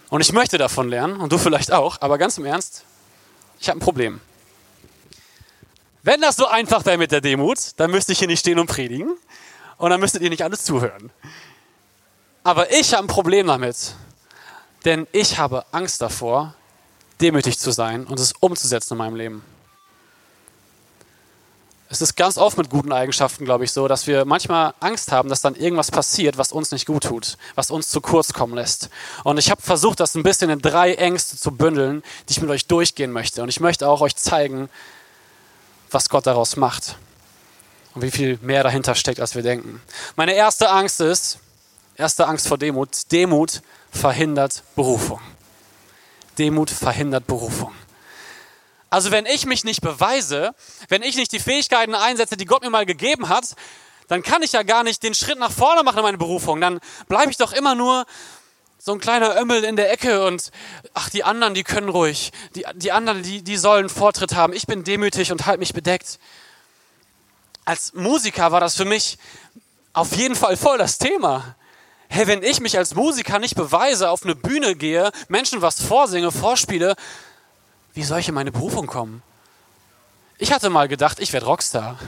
Und 0.08 0.20
ich 0.20 0.32
möchte 0.32 0.58
davon 0.58 0.88
lernen, 0.88 1.16
und 1.16 1.32
du 1.32 1.38
vielleicht 1.38 1.72
auch, 1.72 2.00
aber 2.00 2.18
ganz 2.18 2.36
im 2.36 2.44
Ernst, 2.44 2.84
ich 3.58 3.68
habe 3.68 3.78
ein 3.78 3.80
Problem. 3.80 4.20
Wenn 6.02 6.20
das 6.20 6.36
so 6.36 6.46
einfach 6.46 6.84
wäre 6.84 6.98
mit 6.98 7.12
der 7.12 7.20
Demut, 7.20 7.58
dann 7.76 7.90
müsste 7.90 8.12
ich 8.12 8.18
hier 8.18 8.28
nicht 8.28 8.40
stehen 8.40 8.58
und 8.58 8.66
predigen 8.66 9.16
und 9.78 9.90
dann 9.90 10.00
müsstet 10.00 10.22
ihr 10.22 10.30
nicht 10.30 10.42
alles 10.42 10.64
zuhören. 10.64 11.10
Aber 12.44 12.72
ich 12.72 12.92
habe 12.92 13.04
ein 13.04 13.06
Problem 13.06 13.46
damit, 13.46 13.94
denn 14.84 15.06
ich 15.12 15.38
habe 15.38 15.64
Angst 15.70 16.02
davor, 16.02 16.54
demütig 17.20 17.58
zu 17.58 17.70
sein 17.70 18.04
und 18.04 18.18
es 18.18 18.32
umzusetzen 18.40 18.94
in 18.94 18.98
meinem 18.98 19.14
Leben. 19.14 19.44
Es 21.92 22.00
ist 22.00 22.16
ganz 22.16 22.38
oft 22.38 22.56
mit 22.56 22.70
guten 22.70 22.90
Eigenschaften, 22.90 23.44
glaube 23.44 23.64
ich, 23.64 23.72
so, 23.72 23.86
dass 23.86 24.06
wir 24.06 24.24
manchmal 24.24 24.72
Angst 24.80 25.12
haben, 25.12 25.28
dass 25.28 25.42
dann 25.42 25.54
irgendwas 25.54 25.90
passiert, 25.90 26.38
was 26.38 26.50
uns 26.50 26.72
nicht 26.72 26.86
gut 26.86 27.02
tut, 27.04 27.36
was 27.54 27.70
uns 27.70 27.90
zu 27.90 28.00
kurz 28.00 28.32
kommen 28.32 28.54
lässt. 28.54 28.88
Und 29.24 29.36
ich 29.36 29.50
habe 29.50 29.60
versucht, 29.60 30.00
das 30.00 30.14
ein 30.14 30.22
bisschen 30.22 30.48
in 30.48 30.62
drei 30.62 30.94
Ängste 30.94 31.36
zu 31.36 31.50
bündeln, 31.50 32.02
die 32.26 32.32
ich 32.32 32.40
mit 32.40 32.48
euch 32.48 32.66
durchgehen 32.66 33.12
möchte. 33.12 33.42
Und 33.42 33.50
ich 33.50 33.60
möchte 33.60 33.86
auch 33.90 34.00
euch 34.00 34.16
zeigen, 34.16 34.70
was 35.90 36.08
Gott 36.08 36.26
daraus 36.26 36.56
macht 36.56 36.96
und 37.94 38.00
wie 38.00 38.10
viel 38.10 38.38
mehr 38.40 38.62
dahinter 38.62 38.94
steckt, 38.94 39.20
als 39.20 39.34
wir 39.34 39.42
denken. 39.42 39.82
Meine 40.16 40.32
erste 40.32 40.70
Angst 40.70 40.98
ist, 41.02 41.40
erste 41.96 42.26
Angst 42.26 42.48
vor 42.48 42.56
Demut, 42.56 43.12
Demut 43.12 43.60
verhindert 43.90 44.62
Berufung. 44.76 45.20
Demut 46.38 46.70
verhindert 46.70 47.26
Berufung. 47.26 47.74
Also 48.92 49.10
wenn 49.10 49.24
ich 49.24 49.46
mich 49.46 49.64
nicht 49.64 49.80
beweise, 49.80 50.54
wenn 50.90 51.00
ich 51.00 51.16
nicht 51.16 51.32
die 51.32 51.38
Fähigkeiten 51.38 51.94
einsetze, 51.94 52.36
die 52.36 52.44
Gott 52.44 52.62
mir 52.62 52.68
mal 52.68 52.84
gegeben 52.84 53.30
hat, 53.30 53.56
dann 54.08 54.22
kann 54.22 54.42
ich 54.42 54.52
ja 54.52 54.64
gar 54.64 54.84
nicht 54.84 55.02
den 55.02 55.14
Schritt 55.14 55.38
nach 55.38 55.50
vorne 55.50 55.82
machen 55.82 55.96
in 55.96 56.02
meine 56.02 56.18
Berufung. 56.18 56.60
Dann 56.60 56.78
bleibe 57.08 57.30
ich 57.30 57.38
doch 57.38 57.54
immer 57.54 57.74
nur 57.74 58.04
so 58.76 58.92
ein 58.92 59.00
kleiner 59.00 59.34
Ömmel 59.40 59.64
in 59.64 59.76
der 59.76 59.90
Ecke 59.90 60.26
und 60.26 60.50
ach, 60.92 61.08
die 61.08 61.24
anderen, 61.24 61.54
die 61.54 61.64
können 61.64 61.88
ruhig. 61.88 62.32
Die, 62.54 62.66
die 62.74 62.92
anderen, 62.92 63.22
die, 63.22 63.40
die 63.40 63.56
sollen 63.56 63.88
Vortritt 63.88 64.34
haben. 64.34 64.52
Ich 64.52 64.66
bin 64.66 64.84
demütig 64.84 65.32
und 65.32 65.46
halte 65.46 65.60
mich 65.60 65.72
bedeckt. 65.72 66.18
Als 67.64 67.94
Musiker 67.94 68.52
war 68.52 68.60
das 68.60 68.76
für 68.76 68.84
mich 68.84 69.16
auf 69.94 70.14
jeden 70.14 70.34
Fall 70.34 70.58
voll 70.58 70.76
das 70.76 70.98
Thema. 70.98 71.56
Hey, 72.10 72.26
wenn 72.26 72.42
ich 72.42 72.60
mich 72.60 72.76
als 72.76 72.94
Musiker 72.94 73.38
nicht 73.38 73.54
beweise, 73.54 74.10
auf 74.10 74.24
eine 74.24 74.34
Bühne 74.34 74.74
gehe, 74.76 75.12
Menschen 75.28 75.62
was 75.62 75.80
vorsinge, 75.80 76.30
vorspiele, 76.30 76.94
wie 77.94 78.02
soll 78.02 78.20
ich 78.20 78.28
in 78.28 78.34
meine 78.34 78.52
Berufung 78.52 78.86
kommen? 78.86 79.22
Ich 80.38 80.52
hatte 80.52 80.70
mal 80.70 80.88
gedacht, 80.88 81.20
ich 81.20 81.32
werde 81.32 81.46
Rockstar. 81.46 81.98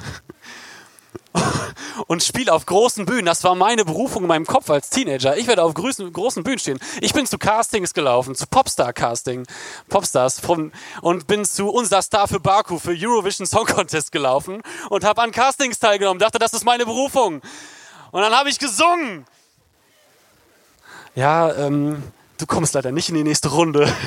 und 2.07 2.23
spiele 2.23 2.53
auf 2.53 2.67
großen 2.67 3.07
Bühnen. 3.07 3.27
Das 3.27 3.45
war 3.45 3.55
meine 3.55 3.85
Berufung 3.85 4.23
in 4.23 4.29
meinem 4.29 4.47
Kopf 4.47 4.71
als 4.71 4.91
Teenager. 4.91 5.37
Ich 5.37 5.47
werde 5.47 5.63
auf 5.63 5.75
großen, 5.75 6.13
großen 6.13 6.43
Bühnen 6.43 6.59
stehen. 6.59 6.79
Ich 7.01 7.13
bin 7.13 7.27
zu 7.27 7.39
Castings 7.39 7.95
gelaufen, 7.95 8.35
zu 8.35 8.47
Popstar-Casting, 8.47 9.47
Popstars 9.89 10.41
von, 10.41 10.73
und 11.03 11.27
bin 11.27 11.45
zu 11.45 11.69
Unser 11.69 12.03
Star 12.03 12.29
für 12.29 12.41
Baku, 12.41 12.79
für 12.79 12.95
Eurovision 12.97 13.47
Song 13.47 13.67
Contest 13.67 14.13
gelaufen 14.13 14.63
und 14.91 15.05
habe 15.05 15.23
an 15.23 15.33
Castings 15.33 15.79
teilgenommen. 15.79 16.19
Dachte, 16.19 16.39
das 16.39 16.53
ist 16.53 16.65
meine 16.65 16.85
Berufung. 16.85 17.43
Und 18.11 18.23
dann 18.23 18.33
habe 18.33 18.49
ich 18.49 18.59
gesungen. 18.59 19.27
Ja, 21.15 21.53
ähm, 21.55 22.03
du 22.39 22.47
kommst 22.47 22.75
leider 22.75 22.93
nicht 22.93 23.09
in 23.09 23.15
die 23.17 23.25
nächste 23.25 23.49
Runde. 23.49 23.93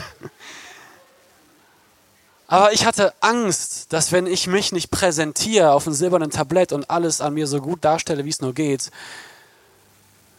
Aber 2.47 2.71
ich 2.71 2.85
hatte 2.85 3.13
Angst, 3.19 3.91
dass 3.91 4.13
wenn 4.13 4.25
ich 4.25 4.47
mich 4.47 4.71
nicht 4.71 4.89
präsentiere 4.89 5.73
auf 5.73 5.85
einem 5.85 5.95
silbernen 5.95 6.31
Tablett 6.31 6.71
und 6.71 6.89
alles 6.89 7.19
an 7.19 7.33
mir 7.33 7.45
so 7.45 7.59
gut 7.61 7.83
darstelle, 7.83 8.23
wie 8.23 8.29
es 8.29 8.41
nur 8.41 8.53
geht, 8.53 8.89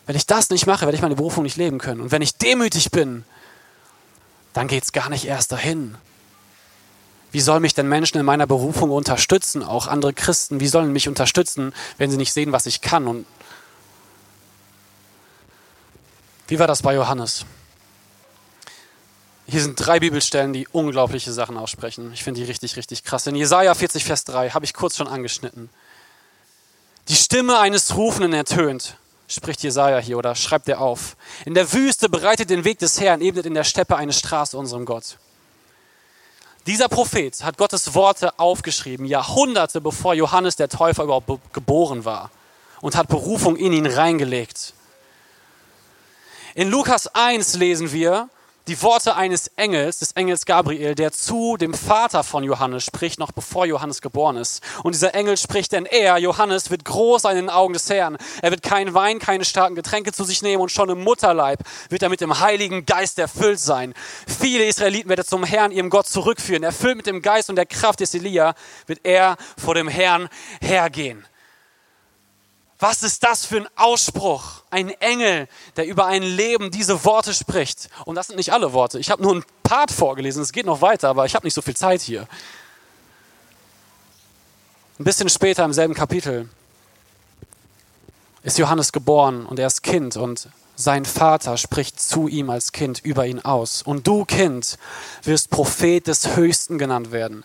wenn 0.06 0.16
ich 0.16 0.24
das 0.24 0.48
nicht 0.48 0.66
mache, 0.66 0.86
werde 0.86 0.96
ich 0.96 1.02
meine 1.02 1.16
Berufung 1.16 1.42
nicht 1.42 1.58
leben 1.58 1.78
können. 1.78 2.00
Und 2.00 2.10
wenn 2.10 2.22
ich 2.22 2.36
demütig 2.36 2.90
bin, 2.90 3.24
dann 4.54 4.66
geht 4.66 4.84
es 4.84 4.92
gar 4.92 5.10
nicht 5.10 5.26
erst 5.26 5.52
dahin. 5.52 5.98
Wie 7.30 7.40
sollen 7.40 7.60
mich 7.60 7.74
denn 7.74 7.90
Menschen 7.90 8.18
in 8.18 8.24
meiner 8.24 8.46
Berufung 8.46 8.90
unterstützen, 8.90 9.62
auch 9.62 9.86
andere 9.86 10.14
Christen? 10.14 10.60
Wie 10.60 10.66
sollen 10.66 10.90
mich 10.94 11.08
unterstützen, 11.08 11.74
wenn 11.98 12.10
sie 12.10 12.16
nicht 12.16 12.32
sehen, 12.32 12.52
was 12.52 12.64
ich 12.64 12.80
kann? 12.80 13.06
Und 13.06 13.26
wie 16.46 16.58
war 16.58 16.66
das 16.66 16.80
bei 16.80 16.94
Johannes? 16.94 17.44
Hier 19.50 19.62
sind 19.62 19.76
drei 19.76 19.98
Bibelstellen, 19.98 20.52
die 20.52 20.68
unglaubliche 20.68 21.32
Sachen 21.32 21.56
aussprechen. 21.56 22.12
Ich 22.12 22.22
finde 22.22 22.40
die 22.40 22.46
richtig, 22.46 22.76
richtig 22.76 23.02
krass. 23.02 23.26
In 23.26 23.34
Jesaja 23.34 23.72
40, 23.72 24.04
Vers 24.04 24.24
3 24.24 24.50
habe 24.50 24.66
ich 24.66 24.74
kurz 24.74 24.96
schon 24.96 25.08
angeschnitten. 25.08 25.70
Die 27.08 27.14
Stimme 27.14 27.58
eines 27.58 27.96
Rufenden 27.96 28.34
ertönt. 28.34 28.96
spricht 29.26 29.62
Jesaja 29.62 30.00
hier 30.00 30.18
oder 30.18 30.34
schreibt 30.34 30.68
er 30.68 30.82
auf. 30.82 31.16
In 31.46 31.54
der 31.54 31.72
Wüste 31.72 32.10
bereitet 32.10 32.50
den 32.50 32.64
Weg 32.64 32.78
des 32.78 33.00
Herrn, 33.00 33.22
ebnet 33.22 33.46
in 33.46 33.54
der 33.54 33.64
Steppe 33.64 33.96
eine 33.96 34.12
Straße 34.12 34.56
unserem 34.56 34.84
Gott. 34.84 35.16
Dieser 36.66 36.88
Prophet 36.88 37.42
hat 37.42 37.56
Gottes 37.56 37.94
Worte 37.94 38.38
aufgeschrieben, 38.38 39.06
Jahrhunderte 39.06 39.80
bevor 39.80 40.12
Johannes 40.12 40.56
der 40.56 40.68
Täufer 40.68 41.04
überhaupt 41.04 41.54
geboren 41.54 42.04
war 42.04 42.30
und 42.82 42.96
hat 42.96 43.08
Berufung 43.08 43.56
in 43.56 43.72
ihn 43.72 43.86
reingelegt. 43.86 44.74
In 46.54 46.68
Lukas 46.68 47.06
1 47.14 47.54
lesen 47.54 47.92
wir, 47.92 48.28
die 48.68 48.82
Worte 48.82 49.16
eines 49.16 49.48
Engels, 49.56 49.98
des 49.98 50.12
Engels 50.12 50.44
Gabriel, 50.44 50.94
der 50.94 51.10
zu 51.10 51.56
dem 51.56 51.72
Vater 51.72 52.22
von 52.22 52.44
Johannes 52.44 52.84
spricht, 52.84 53.18
noch 53.18 53.32
bevor 53.32 53.64
Johannes 53.64 54.02
geboren 54.02 54.36
ist. 54.36 54.62
Und 54.82 54.94
dieser 54.94 55.14
Engel 55.14 55.38
spricht, 55.38 55.72
denn 55.72 55.86
er, 55.86 56.18
Johannes, 56.18 56.70
wird 56.70 56.84
groß 56.84 57.22
sein 57.22 57.38
in 57.38 57.46
den 57.46 57.50
Augen 57.50 57.72
des 57.72 57.88
Herrn. 57.88 58.18
Er 58.42 58.50
wird 58.50 58.62
keinen 58.62 58.92
Wein, 58.92 59.18
keine 59.20 59.46
starken 59.46 59.74
Getränke 59.74 60.12
zu 60.12 60.22
sich 60.22 60.42
nehmen 60.42 60.60
und 60.60 60.70
schon 60.70 60.90
im 60.90 61.02
Mutterleib 61.02 61.60
wird 61.88 62.02
er 62.02 62.10
mit 62.10 62.20
dem 62.20 62.40
Heiligen 62.40 62.84
Geist 62.84 63.18
erfüllt 63.18 63.58
sein. 63.58 63.94
Viele 64.26 64.66
Israeliten 64.66 65.08
wird 65.08 65.20
er 65.20 65.26
zum 65.26 65.44
Herrn, 65.44 65.72
ihrem 65.72 65.88
Gott, 65.88 66.06
zurückführen. 66.06 66.62
Erfüllt 66.62 66.98
mit 66.98 67.06
dem 67.06 67.22
Geist 67.22 67.48
und 67.48 67.56
der 67.56 67.66
Kraft 67.66 68.00
des 68.00 68.12
Elia 68.12 68.54
wird 68.86 69.00
er 69.02 69.38
vor 69.56 69.74
dem 69.74 69.88
Herrn 69.88 70.28
hergehen. 70.60 71.24
Was 72.78 73.02
ist 73.02 73.24
das 73.24 73.44
für 73.44 73.56
ein 73.56 73.68
Ausspruch? 73.74 74.62
Ein 74.70 74.90
Engel, 75.00 75.48
der 75.76 75.86
über 75.86 76.06
ein 76.06 76.22
Leben 76.22 76.70
diese 76.70 77.04
Worte 77.04 77.34
spricht. 77.34 77.88
Und 78.04 78.14
das 78.14 78.28
sind 78.28 78.36
nicht 78.36 78.52
alle 78.52 78.72
Worte. 78.72 79.00
Ich 79.00 79.10
habe 79.10 79.22
nur 79.22 79.34
ein 79.34 79.44
Part 79.64 79.90
vorgelesen. 79.90 80.42
Es 80.42 80.52
geht 80.52 80.66
noch 80.66 80.80
weiter, 80.80 81.08
aber 81.08 81.26
ich 81.26 81.34
habe 81.34 81.44
nicht 81.44 81.54
so 81.54 81.62
viel 81.62 81.76
Zeit 81.76 82.00
hier. 82.00 82.28
Ein 85.00 85.04
bisschen 85.04 85.28
später 85.28 85.64
im 85.64 85.72
selben 85.72 85.94
Kapitel 85.94 86.48
ist 88.42 88.58
Johannes 88.58 88.92
geboren 88.92 89.44
und 89.46 89.58
er 89.58 89.66
ist 89.66 89.82
Kind 89.82 90.16
und 90.16 90.48
sein 90.76 91.04
Vater 91.04 91.56
spricht 91.56 92.00
zu 92.00 92.28
ihm 92.28 92.50
als 92.50 92.70
Kind 92.70 93.00
über 93.04 93.26
ihn 93.26 93.40
aus. 93.40 93.82
Und 93.82 94.06
du, 94.06 94.24
Kind, 94.24 94.78
wirst 95.24 95.50
Prophet 95.50 96.06
des 96.06 96.36
Höchsten 96.36 96.78
genannt 96.78 97.10
werden 97.10 97.44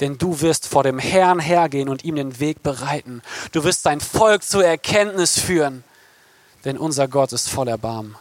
denn 0.00 0.18
du 0.18 0.40
wirst 0.40 0.66
vor 0.66 0.82
dem 0.82 0.98
Herrn 0.98 1.40
hergehen 1.40 1.88
und 1.88 2.04
ihm 2.04 2.16
den 2.16 2.40
Weg 2.40 2.62
bereiten. 2.62 3.22
Du 3.52 3.64
wirst 3.64 3.82
sein 3.82 4.00
Volk 4.00 4.42
zur 4.42 4.64
Erkenntnis 4.64 5.38
führen, 5.38 5.84
denn 6.64 6.78
unser 6.78 7.08
Gott 7.08 7.32
ist 7.32 7.48
voll 7.48 7.68
Erbarmen. 7.68 8.16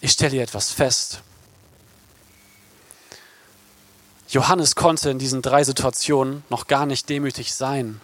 Ich 0.00 0.12
stelle 0.12 0.32
hier 0.32 0.42
etwas 0.42 0.72
fest. 0.72 1.22
Johannes 4.28 4.76
konnte 4.76 5.10
in 5.10 5.18
diesen 5.18 5.42
drei 5.42 5.64
Situationen 5.64 6.44
noch 6.48 6.68
gar 6.68 6.86
nicht 6.86 7.08
demütig 7.08 7.52
sein. 7.52 8.00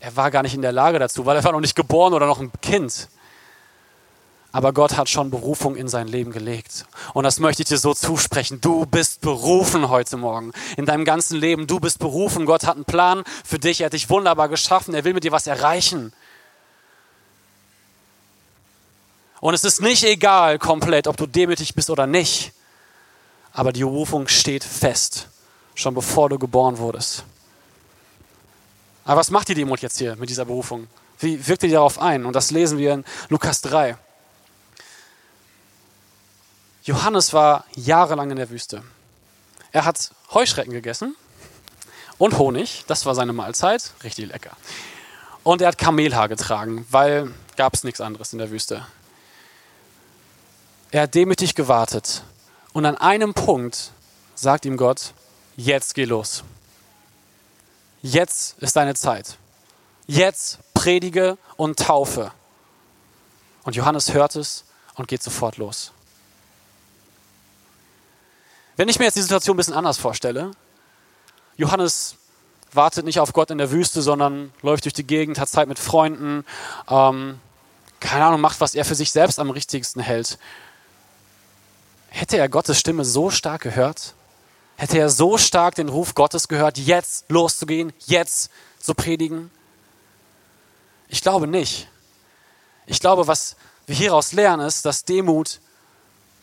Er 0.00 0.16
war 0.16 0.30
gar 0.30 0.42
nicht 0.42 0.54
in 0.54 0.62
der 0.62 0.72
Lage 0.72 0.98
dazu, 0.98 1.26
weil 1.26 1.36
er 1.36 1.44
war 1.44 1.52
noch 1.52 1.60
nicht 1.60 1.76
geboren 1.76 2.14
oder 2.14 2.26
noch 2.26 2.40
ein 2.40 2.50
Kind. 2.62 3.08
Aber 4.54 4.74
Gott 4.74 4.98
hat 4.98 5.08
schon 5.08 5.30
Berufung 5.30 5.76
in 5.76 5.88
sein 5.88 6.08
Leben 6.08 6.30
gelegt. 6.30 6.84
Und 7.14 7.24
das 7.24 7.40
möchte 7.40 7.62
ich 7.62 7.68
dir 7.68 7.78
so 7.78 7.94
zusprechen. 7.94 8.60
Du 8.60 8.84
bist 8.84 9.22
berufen 9.22 9.88
heute 9.88 10.18
Morgen. 10.18 10.52
In 10.76 10.84
deinem 10.84 11.06
ganzen 11.06 11.38
Leben. 11.38 11.66
Du 11.66 11.80
bist 11.80 11.98
berufen. 11.98 12.44
Gott 12.44 12.66
hat 12.66 12.76
einen 12.76 12.84
Plan 12.84 13.24
für 13.44 13.58
dich. 13.58 13.80
Er 13.80 13.86
hat 13.86 13.94
dich 13.94 14.10
wunderbar 14.10 14.50
geschaffen. 14.50 14.94
Er 14.94 15.04
will 15.04 15.14
mit 15.14 15.24
dir 15.24 15.32
was 15.32 15.46
erreichen. 15.46 16.12
Und 19.40 19.54
es 19.54 19.64
ist 19.64 19.80
nicht 19.80 20.04
egal 20.04 20.58
komplett, 20.58 21.08
ob 21.08 21.16
du 21.16 21.26
demütig 21.26 21.74
bist 21.74 21.88
oder 21.88 22.06
nicht. 22.06 22.52
Aber 23.54 23.72
die 23.72 23.80
Berufung 23.80 24.28
steht 24.28 24.64
fest. 24.64 25.28
Schon 25.74 25.94
bevor 25.94 26.28
du 26.28 26.38
geboren 26.38 26.76
wurdest. 26.76 27.24
Aber 29.06 29.20
was 29.20 29.30
macht 29.30 29.48
die 29.48 29.54
Demut 29.54 29.80
jetzt 29.80 29.98
hier 29.98 30.14
mit 30.16 30.28
dieser 30.28 30.44
Berufung? 30.44 30.88
Wie 31.18 31.48
wirkt 31.48 31.62
die 31.62 31.70
darauf 31.70 31.98
ein? 31.98 32.26
Und 32.26 32.36
das 32.36 32.50
lesen 32.50 32.76
wir 32.76 32.92
in 32.92 33.04
Lukas 33.30 33.62
3. 33.62 33.96
Johannes 36.82 37.32
war 37.32 37.64
jahrelang 37.76 38.30
in 38.30 38.36
der 38.36 38.50
Wüste. 38.50 38.82
Er 39.70 39.84
hat 39.84 40.10
Heuschrecken 40.34 40.72
gegessen 40.72 41.16
und 42.18 42.38
Honig, 42.38 42.84
das 42.88 43.06
war 43.06 43.14
seine 43.14 43.32
Mahlzeit, 43.32 43.92
richtig 44.02 44.26
lecker. 44.26 44.56
Und 45.44 45.60
er 45.60 45.68
hat 45.68 45.78
Kamelhaar 45.78 46.28
getragen, 46.28 46.86
weil 46.90 47.32
gab 47.56 47.74
es 47.74 47.84
nichts 47.84 48.00
anderes 48.00 48.32
in 48.32 48.38
der 48.38 48.50
Wüste. 48.50 48.86
Er 50.90 51.02
hat 51.02 51.14
demütig 51.14 51.54
gewartet 51.54 52.22
und 52.72 52.84
an 52.84 52.96
einem 52.98 53.32
Punkt 53.32 53.92
sagt 54.34 54.64
ihm 54.64 54.76
Gott, 54.76 55.14
jetzt 55.56 55.94
geh 55.94 56.04
los. 56.04 56.42
Jetzt 58.02 58.58
ist 58.58 58.74
deine 58.74 58.94
Zeit. 58.94 59.36
Jetzt 60.08 60.58
predige 60.74 61.38
und 61.56 61.78
taufe. 61.78 62.32
Und 63.62 63.76
Johannes 63.76 64.12
hört 64.12 64.34
es 64.34 64.64
und 64.94 65.06
geht 65.06 65.22
sofort 65.22 65.56
los. 65.56 65.92
Wenn 68.82 68.88
ich 68.88 68.98
mir 68.98 69.04
jetzt 69.04 69.14
die 69.14 69.22
Situation 69.22 69.54
ein 69.54 69.58
bisschen 69.58 69.74
anders 69.74 69.96
vorstelle, 69.96 70.50
Johannes 71.56 72.16
wartet 72.72 73.04
nicht 73.04 73.20
auf 73.20 73.32
Gott 73.32 73.52
in 73.52 73.58
der 73.58 73.70
Wüste, 73.70 74.02
sondern 74.02 74.52
läuft 74.60 74.86
durch 74.86 74.92
die 74.92 75.06
Gegend, 75.06 75.38
hat 75.38 75.48
Zeit 75.48 75.68
mit 75.68 75.78
Freunden, 75.78 76.44
ähm, 76.90 77.38
keine 78.00 78.24
Ahnung, 78.24 78.40
macht, 78.40 78.60
was 78.60 78.74
er 78.74 78.84
für 78.84 78.96
sich 78.96 79.12
selbst 79.12 79.38
am 79.38 79.50
richtigsten 79.50 80.00
hält. 80.00 80.36
Hätte 82.08 82.38
er 82.38 82.48
Gottes 82.48 82.80
Stimme 82.80 83.04
so 83.04 83.30
stark 83.30 83.62
gehört? 83.62 84.14
Hätte 84.74 84.98
er 84.98 85.10
so 85.10 85.38
stark 85.38 85.76
den 85.76 85.88
Ruf 85.88 86.16
Gottes 86.16 86.48
gehört, 86.48 86.76
jetzt 86.76 87.26
loszugehen, 87.30 87.92
jetzt 88.06 88.50
zu 88.80 88.94
predigen? 88.94 89.52
Ich 91.06 91.20
glaube 91.20 91.46
nicht. 91.46 91.86
Ich 92.86 92.98
glaube, 92.98 93.28
was 93.28 93.54
wir 93.86 93.94
hieraus 93.94 94.32
lernen, 94.32 94.66
ist, 94.66 94.84
dass 94.84 95.04
Demut 95.04 95.60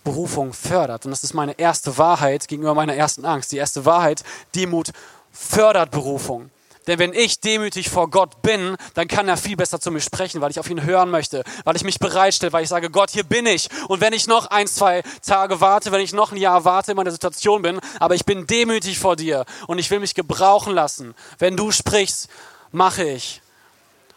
Berufung 0.03 0.53
fördert. 0.53 1.05
Und 1.05 1.11
das 1.11 1.23
ist 1.23 1.33
meine 1.33 1.57
erste 1.59 1.97
Wahrheit 1.97 2.47
gegenüber 2.47 2.73
meiner 2.73 2.95
ersten 2.95 3.25
Angst. 3.25 3.51
Die 3.51 3.57
erste 3.57 3.85
Wahrheit, 3.85 4.23
Demut 4.55 4.91
fördert 5.31 5.91
Berufung. 5.91 6.49
Denn 6.89 6.97
wenn 6.97 7.13
ich 7.13 7.39
demütig 7.39 7.87
vor 7.87 8.09
Gott 8.09 8.41
bin, 8.41 8.75
dann 8.95 9.07
kann 9.07 9.27
er 9.27 9.37
viel 9.37 9.55
besser 9.55 9.79
zu 9.79 9.91
mir 9.91 10.01
sprechen, 10.01 10.41
weil 10.41 10.49
ich 10.49 10.59
auf 10.59 10.71
ihn 10.71 10.83
hören 10.83 11.11
möchte, 11.11 11.43
weil 11.63 11.75
ich 11.75 11.83
mich 11.83 11.99
bereitstelle, 11.99 12.51
weil 12.51 12.63
ich 12.63 12.69
sage, 12.69 12.89
Gott, 12.89 13.11
hier 13.11 13.23
bin 13.23 13.45
ich. 13.45 13.69
Und 13.87 14.01
wenn 14.01 14.11
ich 14.11 14.25
noch 14.25 14.47
ein, 14.47 14.65
zwei 14.65 15.03
Tage 15.23 15.61
warte, 15.61 15.91
wenn 15.91 16.01
ich 16.01 16.13
noch 16.13 16.31
ein 16.31 16.37
Jahr 16.37 16.65
warte, 16.65 16.91
in 16.91 16.97
meiner 16.97 17.11
Situation 17.11 17.61
bin, 17.61 17.79
aber 17.99 18.15
ich 18.15 18.25
bin 18.25 18.47
demütig 18.47 18.97
vor 18.97 19.15
dir 19.15 19.45
und 19.67 19.77
ich 19.77 19.91
will 19.91 19.99
mich 19.99 20.15
gebrauchen 20.15 20.73
lassen. 20.73 21.13
Wenn 21.37 21.55
du 21.55 21.71
sprichst, 21.71 22.27
mache 22.71 23.03
ich. 23.03 23.41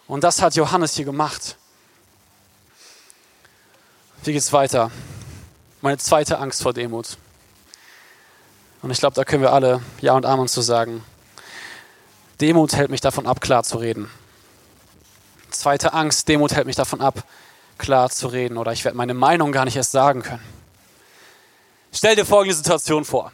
Und 0.06 0.24
das 0.24 0.40
hat 0.40 0.54
Johannes 0.54 0.94
hier 0.94 1.04
gemacht. 1.04 1.56
Wie 4.24 4.32
geht's 4.32 4.52
weiter? 4.52 4.90
Meine 5.82 5.98
zweite 5.98 6.38
Angst 6.38 6.62
vor 6.62 6.72
Demut. 6.72 7.16
Und 8.82 8.92
ich 8.92 8.98
glaube, 8.98 9.16
da 9.16 9.24
können 9.24 9.42
wir 9.42 9.52
alle 9.52 9.82
Ja 10.00 10.14
und 10.14 10.24
Amen 10.24 10.46
zu 10.46 10.60
sagen. 10.60 11.04
Demut 12.40 12.76
hält 12.76 12.88
mich 12.88 13.00
davon 13.00 13.26
ab, 13.26 13.40
klar 13.40 13.64
zu 13.64 13.78
reden. 13.78 14.08
Zweite 15.50 15.92
Angst, 15.92 16.28
Demut 16.28 16.52
hält 16.54 16.66
mich 16.66 16.76
davon 16.76 17.00
ab, 17.00 17.24
klar 17.78 18.10
zu 18.10 18.28
reden. 18.28 18.58
Oder 18.58 18.72
ich 18.72 18.84
werde 18.84 18.96
meine 18.96 19.12
Meinung 19.12 19.50
gar 19.50 19.64
nicht 19.64 19.74
erst 19.74 19.90
sagen 19.90 20.22
können. 20.22 20.42
Stell 21.92 22.14
dir 22.14 22.24
folgende 22.24 22.54
Situation 22.54 23.04
vor. 23.04 23.32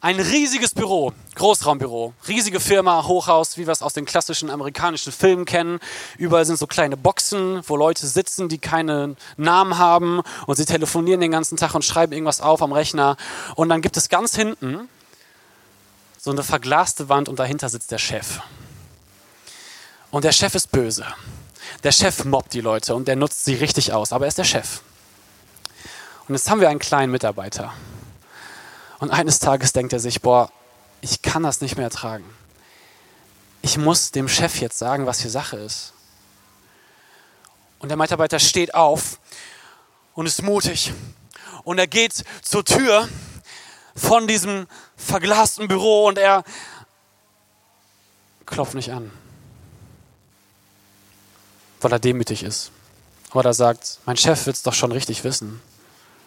Ein 0.00 0.20
riesiges 0.20 0.74
Büro, 0.76 1.12
Großraumbüro, 1.34 2.14
riesige 2.28 2.60
Firma, 2.60 3.04
Hochhaus, 3.04 3.56
wie 3.56 3.66
wir 3.66 3.72
es 3.72 3.82
aus 3.82 3.94
den 3.94 4.04
klassischen 4.04 4.48
amerikanischen 4.48 5.10
Filmen 5.10 5.44
kennen. 5.44 5.80
Überall 6.18 6.44
sind 6.44 6.56
so 6.56 6.68
kleine 6.68 6.96
Boxen, 6.96 7.62
wo 7.66 7.74
Leute 7.74 8.06
sitzen, 8.06 8.48
die 8.48 8.58
keine 8.58 9.16
Namen 9.36 9.76
haben 9.76 10.22
und 10.46 10.54
sie 10.54 10.66
telefonieren 10.66 11.20
den 11.20 11.32
ganzen 11.32 11.56
Tag 11.56 11.74
und 11.74 11.84
schreiben 11.84 12.12
irgendwas 12.12 12.40
auf 12.40 12.62
am 12.62 12.70
Rechner. 12.70 13.16
Und 13.56 13.70
dann 13.70 13.82
gibt 13.82 13.96
es 13.96 14.08
ganz 14.08 14.36
hinten 14.36 14.88
so 16.16 16.30
eine 16.30 16.44
verglaste 16.44 17.08
Wand 17.08 17.28
und 17.28 17.40
dahinter 17.40 17.68
sitzt 17.68 17.90
der 17.90 17.98
Chef. 17.98 18.38
Und 20.12 20.24
der 20.24 20.32
Chef 20.32 20.54
ist 20.54 20.70
böse. 20.70 21.06
Der 21.82 21.90
Chef 21.90 22.24
mobbt 22.24 22.54
die 22.54 22.60
Leute 22.60 22.94
und 22.94 23.08
der 23.08 23.16
nutzt 23.16 23.44
sie 23.44 23.54
richtig 23.54 23.92
aus, 23.92 24.12
aber 24.12 24.26
er 24.26 24.28
ist 24.28 24.38
der 24.38 24.44
Chef. 24.44 24.80
Und 26.28 26.36
jetzt 26.36 26.48
haben 26.48 26.60
wir 26.60 26.68
einen 26.68 26.78
kleinen 26.78 27.10
Mitarbeiter. 27.10 27.72
Und 28.98 29.10
eines 29.10 29.38
Tages 29.38 29.72
denkt 29.72 29.92
er 29.92 30.00
sich, 30.00 30.20
boah, 30.22 30.50
ich 31.00 31.22
kann 31.22 31.42
das 31.42 31.60
nicht 31.60 31.76
mehr 31.76 31.84
ertragen. 31.84 32.24
Ich 33.62 33.78
muss 33.78 34.10
dem 34.10 34.28
Chef 34.28 34.60
jetzt 34.60 34.78
sagen, 34.78 35.06
was 35.06 35.20
hier 35.20 35.30
Sache 35.30 35.56
ist. 35.56 35.92
Und 37.78 37.90
der 37.90 37.96
Mitarbeiter 37.96 38.38
steht 38.38 38.74
auf 38.74 39.20
und 40.14 40.26
ist 40.26 40.42
mutig. 40.42 40.92
Und 41.62 41.78
er 41.78 41.86
geht 41.86 42.24
zur 42.42 42.64
Tür 42.64 43.08
von 43.94 44.26
diesem 44.26 44.66
verglasten 44.96 45.68
Büro 45.68 46.06
und 46.06 46.18
er 46.18 46.42
klopft 48.46 48.74
nicht 48.74 48.92
an, 48.92 49.10
weil 51.80 51.92
er 51.92 51.98
demütig 51.98 52.42
ist. 52.42 52.70
Oder 53.34 53.52
sagt, 53.52 53.98
mein 54.06 54.16
Chef 54.16 54.46
wird 54.46 54.56
es 54.56 54.62
doch 54.62 54.72
schon 54.72 54.90
richtig 54.90 55.22
wissen. 55.22 55.60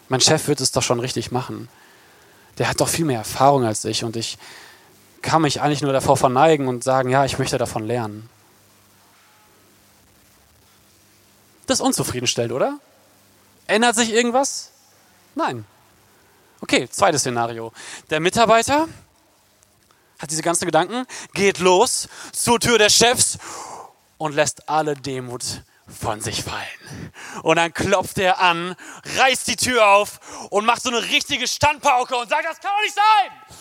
Mein 0.08 0.20
Chef 0.20 0.46
wird 0.48 0.60
es 0.60 0.70
doch 0.70 0.82
schon 0.82 1.00
richtig 1.00 1.32
machen 1.32 1.68
der 2.58 2.68
hat 2.68 2.80
doch 2.80 2.88
viel 2.88 3.04
mehr 3.04 3.18
Erfahrung 3.18 3.64
als 3.64 3.84
ich 3.84 4.04
und 4.04 4.16
ich 4.16 4.38
kann 5.22 5.42
mich 5.42 5.60
eigentlich 5.60 5.82
nur 5.82 5.92
davor 5.92 6.16
verneigen 6.16 6.68
und 6.68 6.84
sagen, 6.84 7.08
ja, 7.08 7.24
ich 7.24 7.38
möchte 7.38 7.56
davon 7.56 7.86
lernen. 7.86 8.28
Das 11.66 11.78
ist 11.78 11.86
unzufriedenstellend, 11.86 12.52
oder? 12.52 12.78
Ändert 13.66 13.94
sich 13.94 14.12
irgendwas? 14.12 14.70
Nein. 15.34 15.64
Okay, 16.60 16.88
zweites 16.90 17.22
Szenario. 17.22 17.72
Der 18.10 18.20
Mitarbeiter 18.20 18.88
hat 20.18 20.30
diese 20.30 20.42
ganzen 20.42 20.66
Gedanken, 20.66 21.06
geht 21.34 21.58
los 21.58 22.08
zur 22.32 22.60
Tür 22.60 22.78
des 22.78 22.94
Chefs 22.94 23.38
und 24.18 24.34
lässt 24.34 24.68
alle 24.68 24.94
Demut 24.94 25.62
von 25.98 26.20
sich 26.20 26.42
fallen. 26.42 27.12
Und 27.42 27.56
dann 27.56 27.72
klopft 27.72 28.18
er 28.18 28.40
an, 28.40 28.76
reißt 29.16 29.46
die 29.46 29.56
Tür 29.56 29.86
auf 29.86 30.20
und 30.50 30.64
macht 30.64 30.82
so 30.82 30.90
eine 30.90 31.02
richtige 31.02 31.46
Standpauke 31.46 32.16
und 32.16 32.28
sagt, 32.28 32.44
das 32.44 32.60
kann 32.60 32.70
doch 32.76 32.82
nicht 32.82 32.94
sein. 32.94 33.58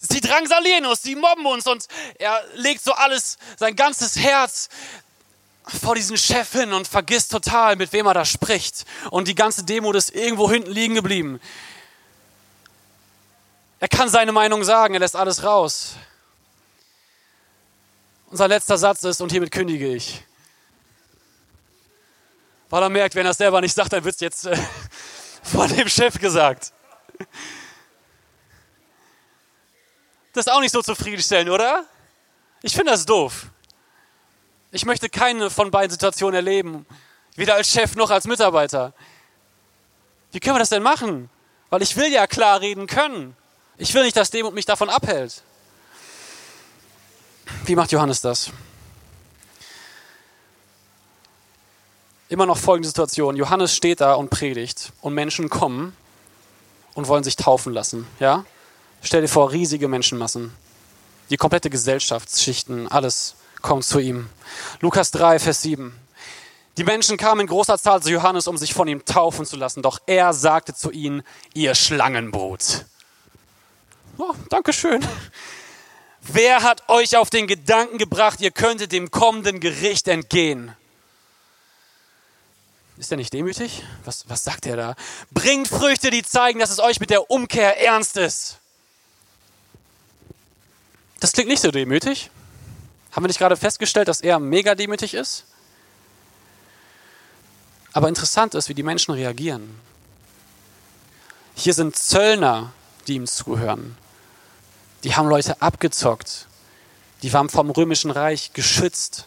Sie 0.00 0.20
drangsalieren 0.20 0.86
uns, 0.86 1.02
sie 1.02 1.16
mobben 1.16 1.46
uns 1.46 1.66
und 1.66 1.86
er 2.18 2.40
legt 2.54 2.82
so 2.82 2.92
alles, 2.92 3.36
sein 3.56 3.74
ganzes 3.74 4.16
Herz 4.16 4.68
vor 5.64 5.94
diesen 5.94 6.16
Chef 6.16 6.52
hin 6.52 6.72
und 6.72 6.86
vergisst 6.86 7.32
total, 7.32 7.76
mit 7.76 7.92
wem 7.92 8.06
er 8.06 8.14
da 8.14 8.24
spricht. 8.24 8.84
Und 9.10 9.28
die 9.28 9.34
ganze 9.34 9.64
Demut 9.64 9.96
ist 9.96 10.14
irgendwo 10.14 10.50
hinten 10.50 10.70
liegen 10.70 10.94
geblieben. 10.94 11.40
Er 13.80 13.88
kann 13.88 14.08
seine 14.08 14.32
Meinung 14.32 14.64
sagen, 14.64 14.94
er 14.94 15.00
lässt 15.00 15.16
alles 15.16 15.42
raus. 15.42 15.94
Unser 18.30 18.48
letzter 18.48 18.78
Satz 18.78 19.04
ist, 19.04 19.20
und 19.20 19.30
hiermit 19.30 19.50
kündige 19.50 19.94
ich. 19.94 20.22
Weil 22.70 22.82
er 22.82 22.88
merkt, 22.88 23.14
wenn 23.14 23.26
er 23.26 23.30
es 23.30 23.38
selber 23.38 23.60
nicht 23.60 23.74
sagt, 23.74 23.92
dann 23.92 24.04
wird 24.04 24.14
es 24.14 24.20
jetzt 24.20 24.46
äh, 24.46 24.56
von 25.42 25.68
dem 25.68 25.88
Chef 25.88 26.18
gesagt. 26.18 26.72
Das 30.32 30.46
ist 30.46 30.52
auch 30.52 30.60
nicht 30.60 30.72
so 30.72 30.82
zufriedenstellend, 30.82 31.50
oder? 31.50 31.84
Ich 32.62 32.74
finde 32.74 32.92
das 32.92 33.06
doof. 33.06 33.46
Ich 34.70 34.84
möchte 34.84 35.08
keine 35.08 35.50
von 35.50 35.70
beiden 35.70 35.90
Situationen 35.90 36.34
erleben, 36.34 36.86
weder 37.36 37.54
als 37.54 37.70
Chef 37.70 37.96
noch 37.96 38.10
als 38.10 38.26
Mitarbeiter. 38.26 38.92
Wie 40.30 40.40
können 40.40 40.56
wir 40.56 40.60
das 40.60 40.68
denn 40.68 40.82
machen? 40.82 41.30
Weil 41.70 41.82
ich 41.82 41.96
will 41.96 42.12
ja 42.12 42.26
klar 42.26 42.60
reden 42.60 42.86
können. 42.86 43.36
Ich 43.78 43.94
will 43.94 44.02
nicht, 44.02 44.16
dass 44.16 44.30
Demut 44.30 44.54
mich 44.54 44.66
davon 44.66 44.90
abhält. 44.90 45.42
Wie 47.64 47.76
macht 47.76 47.92
Johannes 47.92 48.20
das? 48.20 48.50
Immer 52.28 52.44
noch 52.44 52.58
folgende 52.58 52.88
Situation. 52.88 53.36
Johannes 53.36 53.74
steht 53.74 54.00
da 54.00 54.14
und 54.14 54.28
predigt 54.28 54.92
und 55.00 55.14
Menschen 55.14 55.48
kommen 55.48 55.96
und 56.94 57.08
wollen 57.08 57.24
sich 57.24 57.36
taufen 57.36 57.72
lassen. 57.72 58.06
Ja? 58.20 58.44
Stell 59.02 59.22
dir 59.22 59.28
vor, 59.28 59.52
riesige 59.52 59.88
Menschenmassen. 59.88 60.52
Die 61.30 61.36
komplette 61.36 61.70
Gesellschaftsschichten, 61.70 62.88
alles 62.88 63.36
kommt 63.62 63.84
zu 63.84 63.98
ihm. 63.98 64.28
Lukas 64.80 65.10
3, 65.10 65.38
Vers 65.38 65.62
7. 65.62 65.94
Die 66.76 66.84
Menschen 66.84 67.16
kamen 67.16 67.42
in 67.42 67.46
großer 67.46 67.78
Zahl 67.78 68.02
zu 68.02 68.10
Johannes, 68.10 68.46
um 68.46 68.56
sich 68.56 68.74
von 68.74 68.88
ihm 68.88 69.04
taufen 69.04 69.46
zu 69.46 69.56
lassen. 69.56 69.82
Doch 69.82 69.98
er 70.06 70.32
sagte 70.32 70.74
zu 70.74 70.90
ihnen, 70.90 71.22
ihr 71.54 71.74
Schlangenbrut. 71.74 72.84
Oh, 74.18 74.34
Dankeschön. 74.48 75.04
Wer 76.20 76.62
hat 76.62 76.88
euch 76.88 77.16
auf 77.16 77.30
den 77.30 77.46
Gedanken 77.46 77.98
gebracht, 77.98 78.40
ihr 78.40 78.50
könntet 78.50 78.92
dem 78.92 79.10
kommenden 79.10 79.60
Gericht 79.60 80.08
entgehen? 80.08 80.74
Ist 82.98 83.12
er 83.12 83.16
nicht 83.16 83.32
demütig? 83.32 83.84
Was, 84.04 84.28
was 84.28 84.42
sagt 84.42 84.66
er 84.66 84.76
da? 84.76 84.96
Bringt 85.30 85.68
Früchte, 85.68 86.10
die 86.10 86.24
zeigen, 86.24 86.58
dass 86.58 86.70
es 86.70 86.80
euch 86.80 86.98
mit 86.98 87.10
der 87.10 87.30
Umkehr 87.30 87.80
ernst 87.80 88.16
ist. 88.16 88.58
Das 91.20 91.32
klingt 91.32 91.48
nicht 91.48 91.62
so 91.62 91.70
demütig. 91.70 92.30
Haben 93.12 93.24
wir 93.24 93.28
nicht 93.28 93.38
gerade 93.38 93.56
festgestellt, 93.56 94.08
dass 94.08 94.20
er 94.20 94.38
mega 94.40 94.74
demütig 94.74 95.14
ist? 95.14 95.44
Aber 97.92 98.08
interessant 98.08 98.54
ist, 98.54 98.68
wie 98.68 98.74
die 98.74 98.82
Menschen 98.82 99.14
reagieren. 99.14 99.80
Hier 101.54 101.74
sind 101.74 101.96
Zöllner, 101.96 102.72
die 103.06 103.14
ihm 103.14 103.26
zuhören. 103.26 103.96
Die 105.04 105.14
haben 105.14 105.28
Leute 105.28 105.62
abgezockt. 105.62 106.46
Die 107.22 107.32
waren 107.32 107.48
vom 107.48 107.70
römischen 107.70 108.10
Reich 108.10 108.52
geschützt. 108.52 109.26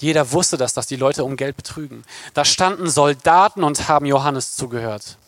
Jeder 0.00 0.32
wusste 0.32 0.56
das, 0.56 0.72
dass 0.72 0.86
die 0.86 0.96
Leute 0.96 1.24
um 1.24 1.36
Geld 1.36 1.56
betrügen. 1.56 2.04
Da 2.32 2.44
standen 2.44 2.88
Soldaten 2.88 3.62
und 3.62 3.88
haben 3.88 4.06
Johannes 4.06 4.56
zugehört. 4.56 5.18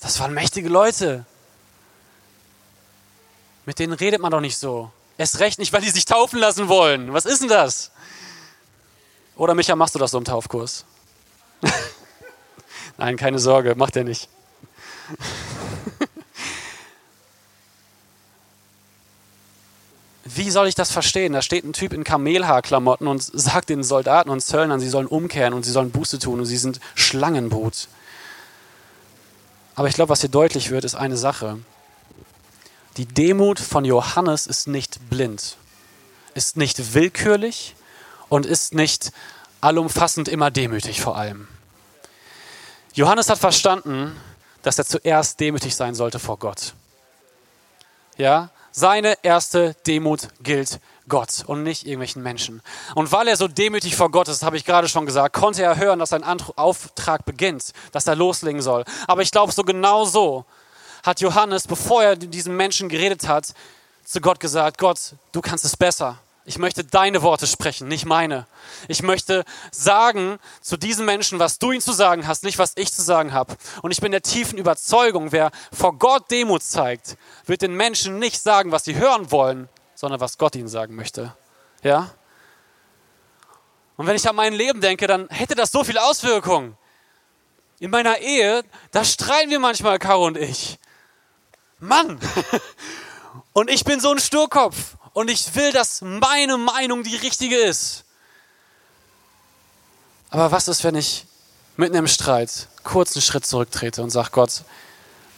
Das 0.00 0.20
waren 0.20 0.34
mächtige 0.34 0.68
Leute. 0.68 1.24
Mit 3.64 3.78
denen 3.78 3.94
redet 3.94 4.20
man 4.20 4.30
doch 4.30 4.40
nicht 4.40 4.58
so. 4.58 4.90
Erst 5.16 5.40
recht 5.40 5.58
nicht, 5.58 5.72
weil 5.72 5.80
die 5.80 5.90
sich 5.90 6.04
taufen 6.04 6.38
lassen 6.38 6.68
wollen. 6.68 7.12
Was 7.12 7.24
ist 7.24 7.40
denn 7.40 7.48
das? 7.48 7.90
Oder 9.36 9.54
Micha, 9.54 9.74
machst 9.74 9.94
du 9.94 9.98
das 9.98 10.10
so 10.10 10.18
im 10.18 10.24
Taufkurs? 10.24 10.84
Nein, 12.98 13.16
keine 13.16 13.38
Sorge, 13.38 13.74
macht 13.74 13.96
er 13.96 14.04
nicht. 14.04 14.28
Wie 20.34 20.50
soll 20.50 20.68
ich 20.68 20.74
das 20.74 20.92
verstehen? 20.92 21.32
Da 21.32 21.40
steht 21.40 21.64
ein 21.64 21.72
Typ 21.72 21.92
in 21.92 22.04
Kamelhaarklamotten 22.04 23.06
und 23.06 23.22
sagt 23.22 23.70
den 23.70 23.82
Soldaten 23.82 24.28
und 24.28 24.40
Zöllnern, 24.40 24.78
sie 24.78 24.88
sollen 24.88 25.06
umkehren 25.06 25.54
und 25.54 25.64
sie 25.64 25.70
sollen 25.70 25.90
Buße 25.90 26.18
tun 26.18 26.40
und 26.40 26.46
sie 26.46 26.58
sind 26.58 26.80
Schlangenbrut. 26.94 27.88
Aber 29.74 29.88
ich 29.88 29.94
glaube, 29.94 30.10
was 30.10 30.20
hier 30.20 30.28
deutlich 30.28 30.70
wird, 30.70 30.84
ist 30.84 30.96
eine 30.96 31.16
Sache. 31.16 31.58
Die 32.98 33.06
Demut 33.06 33.58
von 33.58 33.84
Johannes 33.84 34.46
ist 34.46 34.66
nicht 34.66 35.08
blind, 35.08 35.56
ist 36.34 36.56
nicht 36.56 36.94
willkürlich 36.94 37.74
und 38.28 38.44
ist 38.44 38.74
nicht 38.74 39.12
allumfassend 39.60 40.28
immer 40.28 40.50
demütig 40.50 41.00
vor 41.00 41.16
allem. 41.16 41.48
Johannes 42.92 43.30
hat 43.30 43.38
verstanden, 43.38 44.16
dass 44.62 44.78
er 44.78 44.84
zuerst 44.84 45.40
demütig 45.40 45.74
sein 45.74 45.94
sollte 45.94 46.18
vor 46.18 46.38
Gott. 46.38 46.74
Ja, 48.16 48.50
seine 48.78 49.18
erste 49.24 49.74
Demut 49.86 50.28
gilt 50.40 50.78
Gott 51.08 51.42
und 51.46 51.64
nicht 51.64 51.84
irgendwelchen 51.84 52.22
Menschen. 52.22 52.62
Und 52.94 53.10
weil 53.10 53.26
er 53.26 53.36
so 53.36 53.48
demütig 53.48 53.96
vor 53.96 54.10
Gott 54.10 54.28
ist, 54.28 54.44
habe 54.44 54.56
ich 54.56 54.64
gerade 54.64 54.88
schon 54.88 55.04
gesagt, 55.04 55.34
konnte 55.34 55.64
er 55.64 55.76
hören, 55.76 55.98
dass 55.98 56.10
sein 56.10 56.22
Auftrag 56.22 57.24
beginnt, 57.24 57.72
dass 57.90 58.06
er 58.06 58.14
loslegen 58.14 58.62
soll. 58.62 58.84
Aber 59.08 59.22
ich 59.22 59.32
glaube, 59.32 59.52
so 59.52 59.64
genau 59.64 60.04
so 60.04 60.44
hat 61.02 61.20
Johannes, 61.20 61.66
bevor 61.66 62.04
er 62.04 62.16
diesen 62.16 62.56
Menschen 62.56 62.88
geredet 62.88 63.26
hat, 63.26 63.52
zu 64.04 64.20
Gott 64.20 64.38
gesagt, 64.38 64.78
Gott, 64.78 65.14
du 65.32 65.40
kannst 65.40 65.64
es 65.64 65.76
besser. 65.76 66.18
Ich 66.48 66.56
möchte 66.56 66.82
deine 66.82 67.20
Worte 67.20 67.46
sprechen, 67.46 67.88
nicht 67.88 68.06
meine. 68.06 68.46
Ich 68.88 69.02
möchte 69.02 69.44
sagen 69.70 70.38
zu 70.62 70.78
diesen 70.78 71.04
Menschen, 71.04 71.38
was 71.38 71.58
du 71.58 71.72
ihnen 71.72 71.82
zu 71.82 71.92
sagen 71.92 72.26
hast, 72.26 72.42
nicht 72.42 72.56
was 72.58 72.72
ich 72.76 72.90
zu 72.90 73.02
sagen 73.02 73.34
habe. 73.34 73.54
Und 73.82 73.90
ich 73.90 74.00
bin 74.00 74.12
der 74.12 74.22
tiefen 74.22 74.56
Überzeugung, 74.56 75.30
wer 75.30 75.50
vor 75.70 75.98
Gott 75.98 76.30
Demut 76.30 76.62
zeigt, 76.62 77.18
wird 77.44 77.60
den 77.60 77.74
Menschen 77.74 78.18
nicht 78.18 78.40
sagen, 78.40 78.72
was 78.72 78.84
sie 78.84 78.96
hören 78.96 79.30
wollen, 79.30 79.68
sondern 79.94 80.20
was 80.20 80.38
Gott 80.38 80.56
ihnen 80.56 80.68
sagen 80.68 80.96
möchte. 80.96 81.36
Ja? 81.82 82.12
Und 83.98 84.06
wenn 84.06 84.16
ich 84.16 84.26
an 84.26 84.34
mein 84.34 84.54
Leben 84.54 84.80
denke, 84.80 85.06
dann 85.06 85.28
hätte 85.28 85.54
das 85.54 85.70
so 85.70 85.84
viele 85.84 86.02
Auswirkungen. 86.02 86.78
In 87.78 87.90
meiner 87.90 88.20
Ehe, 88.20 88.64
da 88.90 89.04
streiten 89.04 89.50
wir 89.50 89.60
manchmal, 89.60 89.98
Caro 89.98 90.24
und 90.24 90.38
ich. 90.38 90.78
Mann! 91.78 92.18
Und 93.52 93.70
ich 93.70 93.82
bin 93.82 93.98
so 93.98 94.12
ein 94.12 94.20
Sturkopf 94.20 94.94
und 95.18 95.28
ich 95.28 95.56
will, 95.56 95.72
dass 95.72 96.00
meine 96.00 96.56
Meinung 96.56 97.02
die 97.02 97.16
richtige 97.16 97.56
ist. 97.56 98.04
Aber 100.30 100.52
was 100.52 100.68
ist, 100.68 100.84
wenn 100.84 100.94
ich 100.94 101.26
mitten 101.76 101.96
im 101.96 102.06
Streit 102.06 102.68
kurz 102.84 103.16
einen 103.16 103.22
Schritt 103.22 103.44
zurücktrete 103.44 104.00
und 104.00 104.10
sage, 104.10 104.28
Gott, 104.30 104.62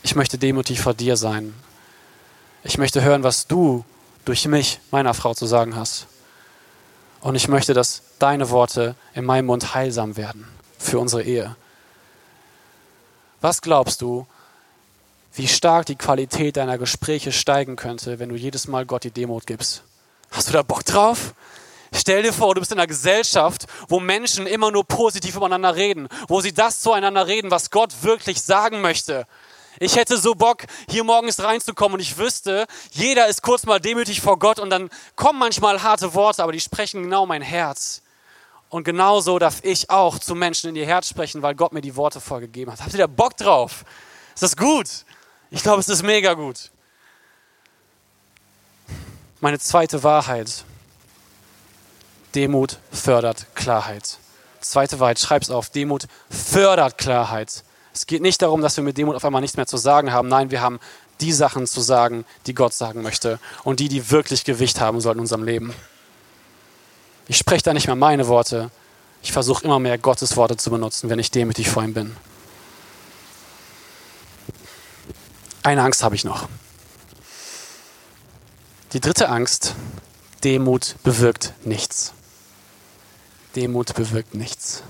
ich 0.02 0.14
möchte 0.14 0.36
demutig 0.36 0.82
vor 0.82 0.92
dir 0.92 1.16
sein. 1.16 1.54
Ich 2.62 2.76
möchte 2.76 3.00
hören, 3.00 3.22
was 3.22 3.46
du 3.46 3.86
durch 4.26 4.46
mich, 4.46 4.80
meiner 4.90 5.14
Frau, 5.14 5.32
zu 5.32 5.46
sagen 5.46 5.74
hast. 5.74 6.06
Und 7.22 7.34
ich 7.34 7.48
möchte, 7.48 7.72
dass 7.72 8.02
deine 8.18 8.50
Worte 8.50 8.96
in 9.14 9.24
meinem 9.24 9.46
Mund 9.46 9.74
heilsam 9.74 10.18
werden 10.18 10.46
für 10.78 10.98
unsere 10.98 11.22
Ehe. 11.22 11.56
Was 13.40 13.62
glaubst 13.62 14.02
du, 14.02 14.26
wie 15.32 15.48
stark 15.48 15.86
die 15.86 15.96
Qualität 15.96 16.56
deiner 16.56 16.78
Gespräche 16.78 17.32
steigen 17.32 17.76
könnte, 17.76 18.18
wenn 18.18 18.28
du 18.28 18.36
jedes 18.36 18.68
Mal 18.68 18.86
Gott 18.86 19.04
die 19.04 19.10
Demut 19.10 19.46
gibst. 19.46 19.82
Hast 20.30 20.48
du 20.48 20.52
da 20.52 20.62
Bock 20.62 20.84
drauf? 20.84 21.34
Stell 21.92 22.22
dir 22.22 22.32
vor, 22.32 22.54
du 22.54 22.60
bist 22.60 22.70
in 22.70 22.78
einer 22.78 22.86
Gesellschaft, 22.86 23.66
wo 23.88 23.98
Menschen 23.98 24.46
immer 24.46 24.70
nur 24.70 24.84
positiv 24.84 25.36
übereinander 25.36 25.74
reden, 25.74 26.08
wo 26.28 26.40
sie 26.40 26.52
das 26.52 26.80
zueinander 26.80 27.26
reden, 27.26 27.50
was 27.50 27.70
Gott 27.70 28.02
wirklich 28.02 28.42
sagen 28.42 28.80
möchte. 28.80 29.26
Ich 29.78 29.96
hätte 29.96 30.18
so 30.18 30.34
Bock, 30.34 30.64
hier 30.88 31.04
morgens 31.04 31.42
reinzukommen 31.42 31.94
und 31.94 32.00
ich 32.00 32.18
wüsste, 32.18 32.66
jeder 32.92 33.28
ist 33.28 33.42
kurz 33.42 33.66
mal 33.66 33.80
demütig 33.80 34.20
vor 34.20 34.38
Gott 34.38 34.58
und 34.58 34.70
dann 34.70 34.90
kommen 35.16 35.38
manchmal 35.38 35.82
harte 35.82 36.14
Worte, 36.14 36.42
aber 36.42 36.52
die 36.52 36.60
sprechen 36.60 37.04
genau 37.04 37.26
mein 37.26 37.42
Herz. 37.42 38.02
Und 38.68 38.84
genauso 38.84 39.38
darf 39.38 39.64
ich 39.64 39.90
auch 39.90 40.18
zu 40.18 40.34
Menschen 40.34 40.70
in 40.70 40.76
ihr 40.76 40.86
Herz 40.86 41.08
sprechen, 41.08 41.42
weil 41.42 41.56
Gott 41.56 41.72
mir 41.72 41.80
die 41.80 41.96
Worte 41.96 42.20
vorgegeben 42.20 42.70
hat. 42.70 42.80
Habt 42.80 42.92
ihr 42.92 42.98
da 42.98 43.08
Bock 43.08 43.36
drauf? 43.36 43.84
Ist 44.34 44.42
das 44.42 44.56
gut? 44.56 44.86
Ich 45.50 45.62
glaube, 45.62 45.80
es 45.80 45.88
ist 45.88 46.02
mega 46.02 46.34
gut. 46.34 46.70
Meine 49.40 49.58
zweite 49.58 50.02
Wahrheit. 50.02 50.64
Demut 52.34 52.78
fördert 52.92 53.46
Klarheit. 53.54 54.18
Zweite 54.60 55.00
Wahrheit, 55.00 55.18
schreib's 55.18 55.50
auf. 55.50 55.70
Demut 55.70 56.06
fördert 56.30 56.98
Klarheit. 56.98 57.64
Es 57.92 58.06
geht 58.06 58.22
nicht 58.22 58.40
darum, 58.42 58.60
dass 58.60 58.76
wir 58.76 58.84
mit 58.84 58.96
Demut 58.98 59.16
auf 59.16 59.24
einmal 59.24 59.40
nichts 59.40 59.56
mehr 59.56 59.66
zu 59.66 59.76
sagen 59.76 60.12
haben. 60.12 60.28
Nein, 60.28 60.50
wir 60.50 60.60
haben 60.60 60.78
die 61.20 61.32
Sachen 61.32 61.66
zu 61.66 61.80
sagen, 61.80 62.24
die 62.46 62.54
Gott 62.54 62.72
sagen 62.72 63.02
möchte 63.02 63.40
und 63.64 63.80
die, 63.80 63.88
die 63.88 64.10
wirklich 64.10 64.44
Gewicht 64.44 64.80
haben 64.80 65.00
sollten 65.00 65.18
in 65.18 65.22
unserem 65.22 65.42
Leben. 65.42 65.74
Ich 67.26 67.36
spreche 67.36 67.64
da 67.64 67.74
nicht 67.74 67.88
mehr 67.88 67.96
meine 67.96 68.28
Worte. 68.28 68.70
Ich 69.22 69.32
versuche 69.32 69.64
immer 69.64 69.78
mehr 69.78 69.98
Gottes 69.98 70.36
Worte 70.36 70.56
zu 70.56 70.70
benutzen, 70.70 71.10
wenn 71.10 71.18
ich 71.18 71.30
demütig 71.30 71.68
vor 71.68 71.82
ihm 71.82 71.94
bin. 71.94 72.16
Eine 75.70 75.85
Angst 75.85 76.02
habe 76.02 76.16
ich 76.16 76.24
noch. 76.24 76.48
Die 78.92 78.98
dritte 78.98 79.28
Angst, 79.28 79.76
Demut 80.42 80.96
bewirkt 81.04 81.52
nichts. 81.64 82.12
Demut 83.54 83.94
bewirkt 83.94 84.35
nichts. 84.35 84.83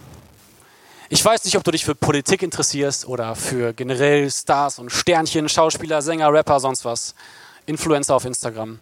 Ich 1.11 1.23
weiß 1.23 1.45
nicht, 1.45 1.59
ob 1.59 1.65
du 1.65 1.71
dich 1.71 1.85
für 1.85 1.95
Politik 1.95 2.43
interessierst 2.43 3.07
oder 3.07 3.37
für 3.37 3.75
generell 3.75 4.31
Stars 4.31 4.79
und 4.79 4.89
Sternchen, 4.89 5.51
Schauspieler, 5.51 6.01
Sänger, 6.01 6.33
Rapper, 6.33 6.61
sonst 6.61 6.87
was. 6.87 7.15
Influencer 7.67 8.15
auf 8.15 8.25
Instagram. 8.25 8.79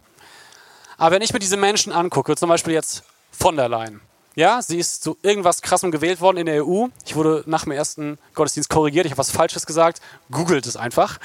Aber 0.98 1.16
wenn 1.16 1.22
ich 1.22 1.32
mir 1.32 1.40
diese 1.40 1.56
Menschen 1.56 1.92
angucke, 1.92 2.36
zum 2.36 2.48
Beispiel 2.48 2.74
jetzt 2.74 3.02
von 3.32 3.56
der 3.56 3.68
Leyen, 3.68 4.00
ja, 4.36 4.62
sie 4.62 4.78
ist 4.78 5.02
zu 5.02 5.18
irgendwas 5.22 5.62
Krassem 5.62 5.90
gewählt 5.90 6.20
worden 6.20 6.36
in 6.36 6.46
der 6.46 6.64
EU. 6.64 6.86
Ich 7.04 7.16
wurde 7.16 7.42
nach 7.46 7.64
dem 7.64 7.72
ersten 7.72 8.20
Gottesdienst 8.34 8.70
korrigiert, 8.70 9.04
ich 9.04 9.10
habe 9.10 9.18
was 9.18 9.32
Falsches 9.32 9.66
gesagt. 9.66 10.00
Googelt 10.30 10.64
es 10.64 10.76
einfach. 10.76 11.18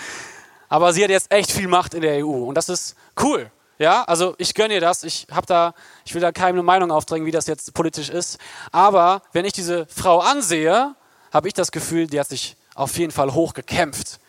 Aber 0.73 0.91
sie 0.91 1.03
hat 1.03 1.11
jetzt 1.11 1.31
echt 1.31 1.51
viel 1.51 1.67
Macht 1.67 1.93
in 1.93 2.01
der 2.01 2.25
EU 2.25 2.45
und 2.45 2.55
das 2.55 2.67
ist 2.67 2.95
cool. 3.21 3.51
Ja, 3.77 4.05
also 4.05 4.33
ich 4.39 4.55
gönne 4.55 4.73
ihr 4.73 4.81
das. 4.81 5.03
Ich 5.03 5.27
habe 5.29 5.45
da, 5.45 5.75
ich 6.03 6.15
will 6.15 6.21
da 6.21 6.31
keine 6.31 6.63
Meinung 6.63 6.89
aufdrängen, 6.89 7.27
wie 7.27 7.31
das 7.31 7.45
jetzt 7.45 7.75
politisch 7.75 8.09
ist. 8.09 8.39
Aber 8.71 9.21
wenn 9.33 9.45
ich 9.45 9.53
diese 9.53 9.85
Frau 9.85 10.17
ansehe, 10.17 10.95
habe 11.31 11.47
ich 11.47 11.53
das 11.53 11.71
Gefühl, 11.71 12.07
die 12.07 12.19
hat 12.19 12.27
sich 12.27 12.55
auf 12.73 12.97
jeden 12.97 13.11
Fall 13.11 13.35
hochgekämpft. 13.35 14.19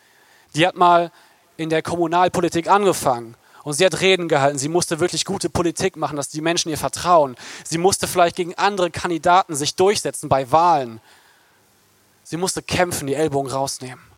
Die 0.53 0.67
hat 0.67 0.75
mal 0.75 1.11
in 1.57 1.71
der 1.71 1.81
Kommunalpolitik 1.81 2.69
angefangen 2.69 3.33
und 3.63 3.73
sie 3.73 3.83
hat 3.83 3.99
Reden 3.99 4.27
gehalten. 4.27 4.59
Sie 4.59 4.69
musste 4.69 4.99
wirklich 4.99 5.25
gute 5.25 5.49
Politik 5.49 5.95
machen, 5.97 6.15
dass 6.15 6.29
die 6.29 6.41
Menschen 6.41 6.69
ihr 6.69 6.77
vertrauen. 6.77 7.35
Sie 7.63 7.79
musste 7.79 8.07
vielleicht 8.07 8.35
gegen 8.35 8.53
andere 8.53 8.91
Kandidaten 8.91 9.55
sich 9.55 9.73
durchsetzen 9.73 10.29
bei 10.29 10.51
Wahlen. 10.51 11.01
Sie 12.23 12.37
musste 12.37 12.61
kämpfen, 12.61 13.07
die 13.07 13.15
Ellbogen 13.15 13.49
rausnehmen. 13.49 14.14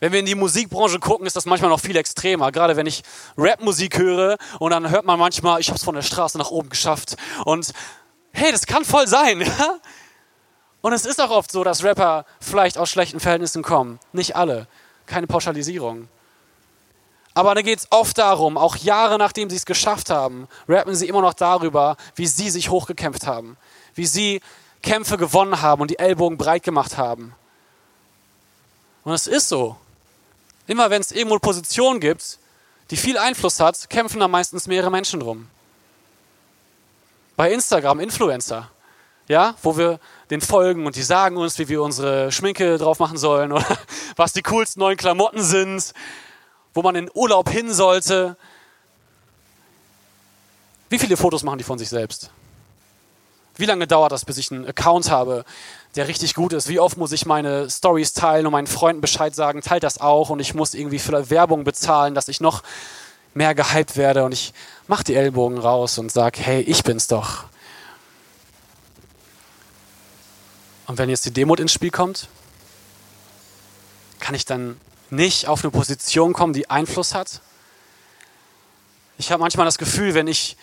Wenn 0.00 0.12
wir 0.12 0.20
in 0.20 0.26
die 0.26 0.34
Musikbranche 0.34 0.98
gucken, 0.98 1.26
ist 1.26 1.36
das 1.36 1.44
manchmal 1.44 1.70
noch 1.70 1.80
viel 1.80 1.96
extremer. 1.96 2.50
Gerade 2.52 2.76
wenn 2.76 2.86
ich 2.86 3.02
Rapmusik 3.36 3.98
höre 3.98 4.38
und 4.58 4.70
dann 4.70 4.88
hört 4.88 5.04
man 5.04 5.18
manchmal, 5.18 5.60
ich 5.60 5.68
habe 5.68 5.76
es 5.76 5.84
von 5.84 5.94
der 5.94 6.02
Straße 6.02 6.38
nach 6.38 6.50
oben 6.50 6.70
geschafft. 6.70 7.16
Und 7.44 7.72
hey, 8.32 8.50
das 8.50 8.66
kann 8.66 8.84
voll 8.84 9.06
sein. 9.06 9.48
Und 10.82 10.94
es 10.94 11.04
ist 11.04 11.20
auch 11.20 11.28
oft 11.28 11.52
so, 11.52 11.62
dass 11.62 11.84
Rapper 11.84 12.24
vielleicht 12.40 12.78
aus 12.78 12.88
schlechten 12.88 13.20
Verhältnissen 13.20 13.62
kommen. 13.62 13.98
Nicht 14.14 14.34
alle. 14.34 14.66
Keine 15.04 15.26
Pauschalisierung. 15.26 16.08
Aber 17.34 17.54
da 17.54 17.60
geht 17.60 17.80
es 17.80 17.88
oft 17.90 18.16
darum, 18.16 18.56
auch 18.56 18.76
Jahre 18.76 19.18
nachdem 19.18 19.50
sie 19.50 19.56
es 19.56 19.66
geschafft 19.66 20.08
haben, 20.08 20.48
rappen 20.66 20.94
sie 20.94 21.06
immer 21.06 21.20
noch 21.20 21.34
darüber, 21.34 21.98
wie 22.14 22.26
sie 22.26 22.48
sich 22.48 22.70
hochgekämpft 22.70 23.26
haben. 23.26 23.58
Wie 23.94 24.06
sie 24.06 24.40
Kämpfe 24.82 25.18
gewonnen 25.18 25.60
haben 25.60 25.82
und 25.82 25.90
die 25.90 25.98
Ellbogen 25.98 26.38
breit 26.38 26.62
gemacht 26.62 26.96
haben. 26.96 27.34
Und 29.04 29.12
es 29.12 29.26
ist 29.26 29.50
so. 29.50 29.76
Immer 30.70 30.88
wenn 30.88 31.00
es 31.00 31.10
irgendwo 31.10 31.34
eine 31.34 31.40
Position 31.40 31.98
gibt, 31.98 32.38
die 32.92 32.96
viel 32.96 33.18
Einfluss 33.18 33.58
hat, 33.58 33.90
kämpfen 33.90 34.20
da 34.20 34.28
meistens 34.28 34.68
mehrere 34.68 34.88
Menschen 34.88 35.18
drum. 35.18 35.48
Bei 37.34 37.52
Instagram 37.52 37.98
Influencer, 37.98 38.70
ja, 39.26 39.56
wo 39.64 39.76
wir 39.76 39.98
den 40.30 40.40
folgen 40.40 40.86
und 40.86 40.94
die 40.94 41.02
sagen 41.02 41.38
uns, 41.38 41.58
wie 41.58 41.68
wir 41.68 41.82
unsere 41.82 42.30
Schminke 42.30 42.78
drauf 42.78 43.00
machen 43.00 43.18
sollen 43.18 43.50
oder 43.56 43.66
was 44.14 44.32
die 44.32 44.42
coolsten 44.42 44.78
neuen 44.78 44.96
Klamotten 44.96 45.42
sind, 45.42 45.92
wo 46.72 46.82
man 46.82 46.94
in 46.94 47.10
Urlaub 47.14 47.48
hin 47.48 47.74
sollte. 47.74 48.36
Wie 50.88 51.00
viele 51.00 51.16
Fotos 51.16 51.42
machen 51.42 51.58
die 51.58 51.64
von 51.64 51.80
sich 51.80 51.88
selbst? 51.88 52.30
Wie 53.56 53.66
lange 53.66 53.88
dauert 53.88 54.12
das, 54.12 54.24
bis 54.24 54.38
ich 54.38 54.52
einen 54.52 54.68
Account 54.68 55.10
habe, 55.10 55.44
der 55.96 56.08
richtig 56.08 56.34
gut 56.34 56.52
ist? 56.52 56.68
Wie 56.68 56.80
oft 56.80 56.96
muss 56.96 57.12
ich 57.12 57.26
meine 57.26 57.68
Stories 57.68 58.12
teilen 58.12 58.46
und 58.46 58.52
meinen 58.52 58.66
Freunden 58.66 59.00
Bescheid 59.00 59.34
sagen, 59.34 59.60
teilt 59.60 59.82
das 59.82 60.00
auch 60.00 60.30
und 60.30 60.40
ich 60.40 60.54
muss 60.54 60.74
irgendwie 60.74 60.98
für 60.98 61.30
Werbung 61.30 61.64
bezahlen, 61.64 62.14
dass 62.14 62.28
ich 62.28 62.40
noch 62.40 62.62
mehr 63.34 63.54
gehypt 63.54 63.96
werde 63.96 64.24
und 64.24 64.32
ich 64.32 64.52
mache 64.86 65.04
die 65.04 65.14
Ellbogen 65.14 65.58
raus 65.58 65.98
und 65.98 66.10
sage, 66.10 66.40
hey, 66.40 66.60
ich 66.62 66.82
bin's 66.82 67.06
doch. 67.06 67.44
Und 70.86 70.98
wenn 70.98 71.08
jetzt 71.08 71.24
die 71.24 71.32
Demut 71.32 71.60
ins 71.60 71.72
Spiel 71.72 71.90
kommt, 71.90 72.28
kann 74.18 74.34
ich 74.34 74.44
dann 74.44 74.80
nicht 75.08 75.46
auf 75.46 75.62
eine 75.62 75.70
Position 75.70 76.32
kommen, 76.32 76.52
die 76.52 76.68
Einfluss 76.68 77.14
hat? 77.14 77.40
Ich 79.18 79.30
habe 79.30 79.40
manchmal 79.40 79.66
das 79.66 79.78
Gefühl, 79.78 80.14
wenn 80.14 80.26
ich 80.26 80.56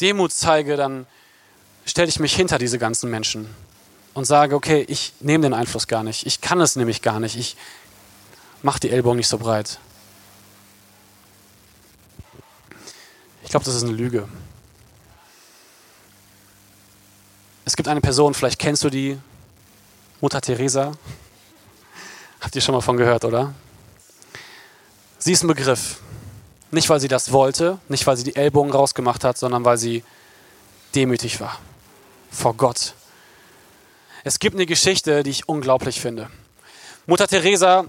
Demut 0.00 0.32
zeige, 0.32 0.76
dann 0.76 1.06
stelle 1.84 2.08
ich 2.08 2.20
mich 2.20 2.34
hinter 2.34 2.58
diese 2.58 2.78
ganzen 2.78 3.10
Menschen 3.10 3.48
und 4.16 4.24
sage, 4.24 4.54
okay, 4.54 4.82
ich 4.88 5.12
nehme 5.20 5.42
den 5.42 5.52
Einfluss 5.52 5.86
gar 5.86 6.02
nicht. 6.02 6.24
Ich 6.24 6.40
kann 6.40 6.58
es 6.62 6.74
nämlich 6.74 7.02
gar 7.02 7.20
nicht. 7.20 7.36
Ich 7.36 7.54
mache 8.62 8.80
die 8.80 8.90
Ellbogen 8.90 9.18
nicht 9.18 9.28
so 9.28 9.36
breit. 9.36 9.78
Ich 13.44 13.50
glaube, 13.50 13.66
das 13.66 13.74
ist 13.74 13.82
eine 13.82 13.92
Lüge. 13.92 14.26
Es 17.66 17.76
gibt 17.76 17.88
eine 17.88 18.00
Person, 18.00 18.32
vielleicht 18.32 18.58
kennst 18.58 18.82
du 18.84 18.90
die, 18.90 19.18
Mutter 20.22 20.40
Teresa. 20.40 20.92
Habt 22.40 22.56
ihr 22.56 22.62
schon 22.62 22.74
mal 22.74 22.80
von 22.80 22.96
gehört, 22.96 23.26
oder? 23.26 23.52
Sie 25.18 25.32
ist 25.32 25.44
ein 25.44 25.48
Begriff. 25.48 26.00
Nicht, 26.70 26.88
weil 26.88 27.00
sie 27.00 27.08
das 27.08 27.32
wollte, 27.32 27.78
nicht, 27.90 28.06
weil 28.06 28.16
sie 28.16 28.24
die 28.24 28.34
Ellbogen 28.34 28.72
rausgemacht 28.72 29.24
hat, 29.24 29.36
sondern 29.36 29.66
weil 29.66 29.76
sie 29.76 30.02
demütig 30.94 31.38
war 31.38 31.58
vor 32.30 32.54
Gott. 32.54 32.94
Es 34.26 34.40
gibt 34.40 34.56
eine 34.56 34.66
Geschichte, 34.66 35.22
die 35.22 35.30
ich 35.30 35.48
unglaublich 35.48 36.00
finde. 36.00 36.28
Mutter 37.06 37.28
Teresa 37.28 37.84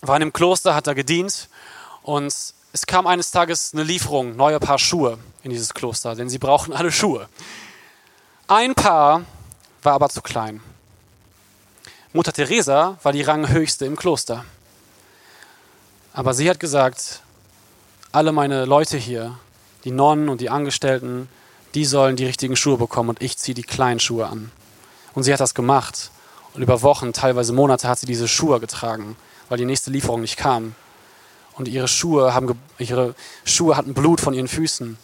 war 0.00 0.16
in 0.16 0.22
einem 0.22 0.32
Kloster, 0.32 0.74
hat 0.74 0.88
da 0.88 0.92
gedient 0.92 1.48
und 2.02 2.34
es 2.72 2.86
kam 2.88 3.06
eines 3.06 3.30
Tages 3.30 3.72
eine 3.72 3.84
Lieferung, 3.84 4.34
neue 4.34 4.58
Paar 4.58 4.80
Schuhe 4.80 5.18
in 5.44 5.52
dieses 5.52 5.72
Kloster, 5.72 6.16
denn 6.16 6.28
sie 6.28 6.38
brauchen 6.38 6.72
alle 6.72 6.90
Schuhe. 6.90 7.28
Ein 8.48 8.74
Paar 8.74 9.24
war 9.84 9.92
aber 9.92 10.08
zu 10.08 10.20
klein. 10.20 10.60
Mutter 12.12 12.32
Teresa 12.32 12.98
war 13.04 13.12
die 13.12 13.22
Ranghöchste 13.22 13.86
im 13.86 13.94
Kloster. 13.94 14.44
Aber 16.12 16.34
sie 16.34 16.50
hat 16.50 16.58
gesagt, 16.58 17.22
alle 18.10 18.32
meine 18.32 18.64
Leute 18.64 18.96
hier, 18.96 19.38
die 19.84 19.92
Nonnen 19.92 20.28
und 20.28 20.40
die 20.40 20.50
Angestellten, 20.50 21.28
die 21.76 21.84
sollen 21.84 22.16
die 22.16 22.26
richtigen 22.26 22.56
Schuhe 22.56 22.78
bekommen 22.78 23.10
und 23.10 23.22
ich 23.22 23.38
ziehe 23.38 23.54
die 23.54 23.62
kleinen 23.62 24.00
Schuhe 24.00 24.26
an. 24.26 24.50
Und 25.14 25.22
sie 25.22 25.32
hat 25.32 25.40
das 25.40 25.54
gemacht. 25.54 26.10
Und 26.54 26.62
über 26.62 26.82
Wochen, 26.82 27.12
teilweise 27.12 27.52
Monate 27.52 27.88
hat 27.88 27.98
sie 27.98 28.06
diese 28.06 28.28
Schuhe 28.28 28.60
getragen, 28.60 29.16
weil 29.48 29.58
die 29.58 29.64
nächste 29.64 29.90
Lieferung 29.90 30.20
nicht 30.20 30.36
kam. 30.36 30.74
Und 31.54 31.68
ihre 31.68 31.88
Schuhe, 31.88 32.34
haben, 32.34 32.58
ihre 32.78 33.14
Schuhe 33.44 33.76
hatten 33.76 33.94
Blut 33.94 34.20
von 34.20 34.34
ihren 34.34 34.48
Füßen. 34.48 34.96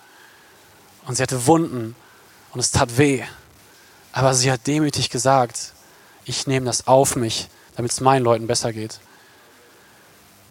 Und 1.06 1.14
sie 1.16 1.22
hatte 1.22 1.46
Wunden 1.46 1.94
und 2.52 2.60
es 2.60 2.70
tat 2.70 2.98
weh. 2.98 3.22
Aber 4.12 4.34
sie 4.34 4.50
hat 4.50 4.66
demütig 4.66 5.10
gesagt, 5.10 5.72
ich 6.24 6.46
nehme 6.46 6.66
das 6.66 6.86
auf 6.86 7.16
mich, 7.16 7.48
damit 7.76 7.92
es 7.92 8.00
meinen 8.00 8.24
Leuten 8.24 8.46
besser 8.46 8.72
geht. 8.72 9.00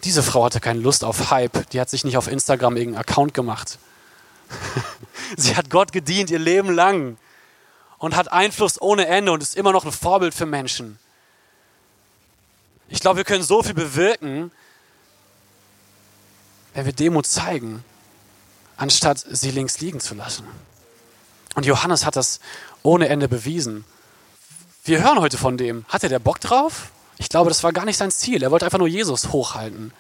Diese 0.04 0.24
Frau 0.24 0.46
hatte 0.46 0.60
keine 0.60 0.80
Lust 0.80 1.04
auf 1.04 1.32
Hype. 1.32 1.70
Die 1.72 1.82
hat 1.82 1.90
sich 1.90 2.04
nicht 2.04 2.18
auf 2.18 2.28
Instagram 2.28 2.78
irgendeinen 2.78 3.02
Account 3.02 3.34
gemacht. 3.34 3.80
Sie 5.38 5.56
hat 5.56 5.70
Gott 5.70 5.92
gedient 5.92 6.30
ihr 6.30 6.40
Leben 6.40 6.74
lang 6.74 7.18
und 8.00 8.16
hat 8.16 8.32
Einfluss 8.32 8.82
ohne 8.82 9.08
Ende 9.08 9.32
und 9.32 9.42
ist 9.42 9.56
immer 9.56 9.72
noch 9.72 9.86
ein 9.86 9.92
Vorbild 9.92 10.34
für 10.34 10.46
Menschen. 10.46 11.00
Ich 12.90 13.02
glaube, 13.02 13.18
wir 13.18 13.24
können 13.24 13.44
so 13.44 13.64
viel 13.64 13.74
bewirken, 13.74 14.52
wenn 16.74 16.86
wir 16.86 16.94
Demut 16.94 17.26
zeigen, 17.26 17.84
anstatt 18.78 19.26
sie 19.30 19.52
links 19.52 19.80
liegen 19.80 20.00
zu 20.00 20.14
lassen. 20.14 20.48
Und 21.56 21.66
Johannes 21.66 22.06
hat 22.06 22.16
das 22.16 22.40
ohne 22.84 23.10
Ende 23.10 23.28
bewiesen. 23.28 23.84
Wir 24.84 25.04
hören 25.04 25.20
heute 25.20 25.38
von 25.38 25.58
dem. 25.58 25.86
Hatte 25.90 26.08
der 26.08 26.20
Bock 26.20 26.40
drauf? 26.40 26.92
Ich 27.18 27.30
glaube, 27.30 27.50
das 27.50 27.64
war 27.64 27.74
gar 27.74 27.86
nicht 27.86 27.98
sein 27.98 28.12
Ziel. 28.12 28.44
Er 28.44 28.52
wollte 28.52 28.66
einfach 28.66 28.78
nur 28.78 28.88
Jesus 28.88 29.30
hochhalten. 29.30 29.92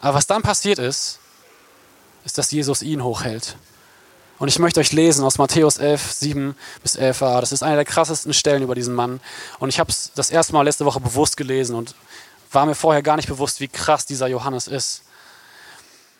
Aber 0.00 0.14
was 0.14 0.26
dann 0.26 0.42
passiert 0.42 0.78
ist, 0.78 1.18
ist, 2.24 2.38
dass 2.38 2.50
Jesus 2.50 2.82
ihn 2.82 3.04
hochhält. 3.04 3.56
Und 4.44 4.48
ich 4.48 4.58
möchte 4.58 4.78
euch 4.78 4.92
lesen 4.92 5.24
aus 5.24 5.38
Matthäus 5.38 5.78
11, 5.78 6.12
7 6.12 6.54
bis 6.82 6.98
11a. 6.98 7.40
Das 7.40 7.50
ist 7.50 7.62
eine 7.62 7.76
der 7.76 7.86
krassesten 7.86 8.34
Stellen 8.34 8.62
über 8.62 8.74
diesen 8.74 8.94
Mann. 8.94 9.20
Und 9.58 9.70
ich 9.70 9.80
habe 9.80 9.90
es 9.90 10.12
das 10.14 10.28
erste 10.28 10.52
Mal 10.52 10.60
letzte 10.60 10.84
Woche 10.84 11.00
bewusst 11.00 11.38
gelesen 11.38 11.74
und 11.74 11.94
war 12.52 12.66
mir 12.66 12.74
vorher 12.74 13.00
gar 13.02 13.16
nicht 13.16 13.26
bewusst, 13.26 13.60
wie 13.60 13.68
krass 13.68 14.04
dieser 14.04 14.26
Johannes 14.26 14.66
ist. 14.66 15.04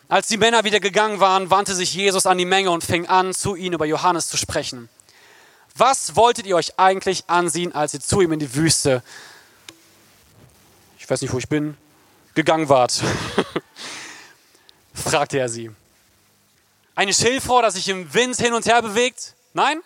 Als 0.09 0.25
die 0.25 0.37
Männer 0.37 0.63
wieder 0.63 0.79
gegangen 0.79 1.19
waren, 1.19 1.51
wandte 1.51 1.75
sich 1.75 1.93
Jesus 1.93 2.25
an 2.25 2.39
die 2.39 2.45
Menge 2.45 2.71
und 2.71 2.83
fing 2.83 3.05
an, 3.05 3.31
zu 3.31 3.53
ihnen 3.53 3.75
über 3.75 3.85
Johannes 3.85 4.27
zu 4.27 4.37
sprechen. 4.37 4.89
Was 5.75 6.15
wolltet 6.15 6.47
ihr 6.47 6.55
euch 6.55 6.79
eigentlich 6.79 7.25
ansehen, 7.27 7.75
als 7.75 7.93
ihr 7.93 8.01
zu 8.01 8.21
ihm 8.21 8.31
in 8.31 8.39
die 8.39 8.55
Wüste, 8.55 9.03
ich 10.97 11.07
weiß 11.07 11.21
nicht, 11.21 11.31
wo 11.31 11.37
ich 11.37 11.47
bin, 11.47 11.77
gegangen 12.33 12.69
wart? 12.69 13.03
fragte 14.95 15.37
er 15.37 15.47
sie. 15.47 15.69
Eine 16.95 17.13
Schilfrohr, 17.13 17.61
das 17.61 17.73
sich 17.73 17.89
im 17.89 18.13
Wind 18.13 18.37
hin 18.37 18.53
und 18.53 18.65
her 18.65 18.81
bewegt? 18.81 19.35
Nein? 19.53 19.81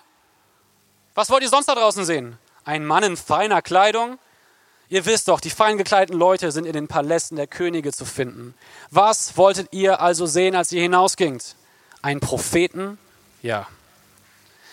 Was 1.15 1.29
wollt 1.29 1.41
ihr 1.41 1.49
sonst 1.49 1.67
da 1.67 1.75
draußen 1.75 2.05
sehen? 2.05 2.37
Ein 2.63 2.85
Mann 2.85 3.03
in 3.03 3.17
feiner 3.17 3.63
Kleidung? 3.63 4.19
Ihr 4.89 5.05
wisst 5.05 5.27
doch, 5.27 5.39
die 5.39 5.49
fein 5.49 5.77
gekleideten 5.77 6.17
Leute 6.17 6.51
sind 6.51 6.65
in 6.65 6.73
den 6.73 6.87
Palästen 6.87 7.35
der 7.35 7.47
Könige 7.47 7.91
zu 7.91 8.05
finden. 8.05 8.53
Was 8.91 9.37
wolltet 9.37 9.71
ihr 9.71 10.01
also 10.01 10.25
sehen, 10.25 10.55
als 10.55 10.71
ihr 10.71 10.81
hinausgingt? 10.81 11.55
Einen 12.01 12.19
Propheten? 12.19 12.97
Ja. 13.41 13.67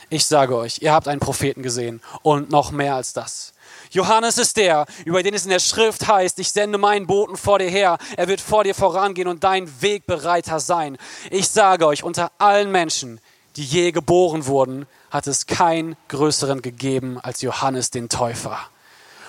Ich 0.09 0.27
sage 0.27 0.57
euch, 0.57 0.81
ihr 0.83 0.92
habt 0.92 1.09
einen 1.09 1.20
Propheten 1.20 1.62
gesehen 1.62 2.01
und 2.22 2.51
noch 2.51 2.70
mehr 2.70 2.94
als 2.94 3.12
das. 3.12 3.55
Johannes 3.96 4.37
ist 4.37 4.59
der, 4.59 4.85
über 5.06 5.22
den 5.22 5.32
es 5.32 5.44
in 5.44 5.50
der 5.50 5.59
Schrift 5.59 6.06
heißt, 6.06 6.38
ich 6.38 6.52
sende 6.52 6.76
meinen 6.76 7.06
Boten 7.06 7.38
vor 7.38 7.59
dir 7.59 7.70
her, 7.70 7.96
er 8.18 8.28
wird 8.28 8.42
vor 8.42 8.62
dir 8.62 8.74
vorangehen 8.74 9.26
und 9.26 9.42
dein 9.42 9.80
Wegbereiter 9.80 10.61
sein. 10.61 10.98
Ich 11.30 11.48
sage 11.48 11.87
euch, 11.87 12.04
unter 12.04 12.30
allen 12.37 12.70
Menschen, 12.70 13.22
die 13.56 13.64
je 13.64 13.92
geboren 13.92 14.44
wurden, 14.44 14.87
hat 15.11 15.26
es 15.26 15.46
keinen 15.46 15.96
größeren 16.09 16.61
gegeben 16.61 17.18
als 17.22 17.40
Johannes 17.40 17.88
den 17.88 18.11
Täufer. 18.11 18.59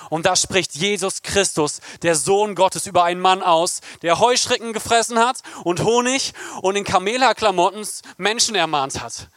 Und 0.09 0.25
da 0.25 0.35
spricht 0.35 0.75
Jesus 0.75 1.21
Christus, 1.21 1.79
der 2.01 2.15
Sohn 2.15 2.53
Gottes, 2.53 2.87
über 2.87 3.05
einen 3.05 3.21
Mann 3.21 3.41
aus, 3.41 3.79
der 4.01 4.19
Heuschrecken 4.19 4.73
gefressen 4.73 5.17
hat 5.17 5.37
und 5.63 5.85
Honig 5.85 6.33
und 6.61 6.75
in 6.75 6.83
Kamelhaarklamotten 6.83 7.87
Menschen 8.17 8.55
ermahnt 8.55 9.01
hat. 9.01 9.29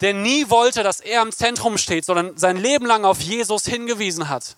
Der 0.00 0.14
nie 0.14 0.48
wollte, 0.48 0.82
dass 0.82 1.00
er 1.00 1.22
im 1.22 1.32
Zentrum 1.32 1.76
steht, 1.76 2.04
sondern 2.04 2.36
sein 2.36 2.56
Leben 2.56 2.86
lang 2.86 3.04
auf 3.04 3.20
Jesus 3.20 3.66
hingewiesen 3.66 4.28
hat. 4.28 4.56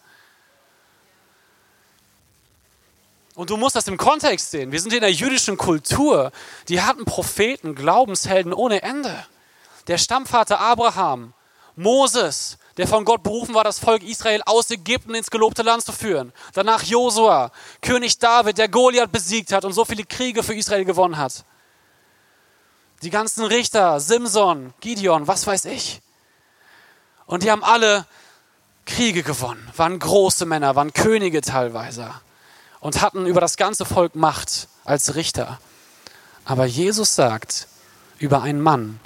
Und 3.34 3.50
du 3.50 3.56
musst 3.56 3.76
das 3.76 3.88
im 3.88 3.96
Kontext 3.96 4.50
sehen. 4.50 4.72
Wir 4.72 4.80
sind 4.80 4.92
in 4.92 5.00
der 5.00 5.12
jüdischen 5.12 5.56
Kultur. 5.56 6.32
Die 6.68 6.82
hatten 6.82 7.04
Propheten, 7.04 7.74
Glaubenshelden 7.74 8.52
ohne 8.52 8.82
Ende. 8.82 9.26
Der 9.86 9.98
Stammvater 9.98 10.60
Abraham, 10.60 11.32
Moses, 11.74 12.58
der 12.76 12.86
von 12.86 13.04
Gott 13.04 13.22
berufen 13.22 13.54
war, 13.54 13.64
das 13.64 13.78
Volk 13.78 14.02
Israel 14.02 14.42
aus 14.44 14.70
Ägypten 14.70 15.14
ins 15.14 15.30
gelobte 15.30 15.62
Land 15.62 15.84
zu 15.84 15.92
führen. 15.92 16.32
Danach 16.52 16.82
Josua, 16.82 17.50
König 17.80 18.18
David, 18.18 18.58
der 18.58 18.68
Goliath 18.68 19.12
besiegt 19.12 19.52
hat 19.52 19.64
und 19.64 19.72
so 19.72 19.84
viele 19.84 20.04
Kriege 20.04 20.42
für 20.42 20.54
Israel 20.54 20.84
gewonnen 20.84 21.16
hat. 21.16 21.44
Die 23.02 23.10
ganzen 23.10 23.44
Richter, 23.44 23.98
Simson, 23.98 24.72
Gideon, 24.80 25.26
was 25.26 25.46
weiß 25.46 25.64
ich. 25.64 26.00
Und 27.26 27.42
die 27.42 27.50
haben 27.50 27.64
alle 27.64 28.06
Kriege 28.84 29.22
gewonnen, 29.22 29.68
waren 29.76 29.98
große 29.98 30.46
Männer, 30.46 30.76
waren 30.76 30.92
Könige 30.92 31.40
teilweise 31.40 32.10
und 32.80 33.00
hatten 33.00 33.26
über 33.26 33.40
das 33.40 33.56
ganze 33.56 33.84
Volk 33.84 34.14
Macht 34.14 34.68
als 34.84 35.14
Richter. 35.14 35.58
Aber 36.44 36.66
Jesus 36.66 37.14
sagt 37.14 37.68
über 38.18 38.42
einen 38.42 38.60
Mann, 38.60 39.00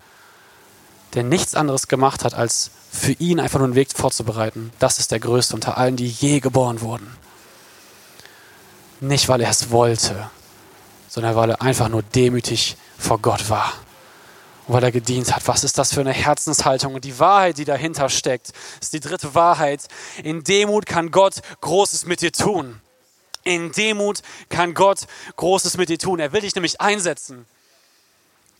der 1.15 1.25
nichts 1.25 1.55
anderes 1.55 1.89
gemacht 1.89 2.25
hat, 2.25 2.35
als 2.35 2.71
für 2.91 3.13
ihn 3.13 3.41
einfach 3.41 3.59
nur 3.59 3.67
einen 3.67 3.75
Weg 3.75 3.93
vorzubereiten. 3.93 4.73
Das 4.79 4.99
ist 4.99 5.11
der 5.11 5.21
Größte 5.21 5.55
unter 5.55 5.79
allen, 5.79 5.97
die 5.97 6.09
je 6.09 6.41
geboren 6.41 6.81
wurden. 6.81 7.17
Nicht, 9.01 9.29
weil 9.29 9.41
er 9.41 9.51
es 9.51 9.71
wollte, 9.71 10.31
sondern 11.09 11.37
weil 11.37 11.51
er 11.51 11.63
einfach 11.63 11.89
nur 11.89 12.03
demütig 12.03 12.77
vor 12.99 13.19
Gott 13.19 13.51
war. 13.51 13.73
Weil 14.69 14.83
er 14.83 14.93
gedient 14.93 15.35
hat. 15.35 15.47
Was 15.47 15.63
ist 15.63 15.79
das 15.79 15.93
für 15.93 16.01
eine 16.01 16.13
Herzenshaltung? 16.13 16.95
Und 16.95 17.05
die 17.05 17.19
Wahrheit, 17.19 17.59
die 17.59 17.65
dahinter 17.65 18.09
steckt, 18.09 18.53
ist 18.81 18.93
die 18.93 19.01
dritte 19.01 19.35
Wahrheit. 19.35 19.87
In 20.25 20.43
Demut 20.43 20.87
kann 20.87 21.11
Gott 21.11 21.35
Großes 21.61 22.07
mit 22.07 22.21
dir 22.21 22.33
tun. 22.33 22.81
In 23.45 23.71
Demut 23.71 24.23
kann 24.49 24.75
Gott 24.75 25.01
Großes 25.37 25.77
mit 25.77 25.89
dir 25.89 25.99
tun. 25.99 26.19
Er 26.19 26.33
will 26.33 26.41
dich 26.41 26.55
nämlich 26.57 26.81
einsetzen. 26.81 27.47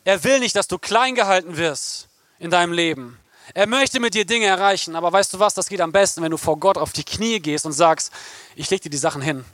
Er 0.05 0.23
will 0.23 0.39
nicht, 0.39 0.55
dass 0.55 0.69
du 0.69 0.79
klein 0.79 1.17
gehalten 1.17 1.57
wirst 1.57 2.07
in 2.39 2.51
deinem 2.51 2.73
Leben. 2.73 3.19
Er 3.55 3.67
möchte 3.67 3.99
mit 3.99 4.15
dir 4.15 4.25
Dinge 4.25 4.47
erreichen, 4.47 4.95
aber 4.95 5.13
weißt 5.13 5.35
du 5.35 5.41
was, 5.41 5.55
das 5.55 5.69
geht 5.69 5.81
am 5.81 5.91
besten, 5.91 6.23
wenn 6.23 6.31
du 6.31 6.37
vor 6.37 6.59
Gott 6.59 6.79
auf 6.79 6.93
die 6.93 7.05
Knie 7.05 7.41
gehst 7.41 7.67
und 7.67 7.73
sagst, 7.73 8.13
ich 8.55 8.71
leg 8.71 8.81
dir 8.81 8.91
die 8.91 8.97
Sachen 8.97 9.23
hin. 9.23 9.45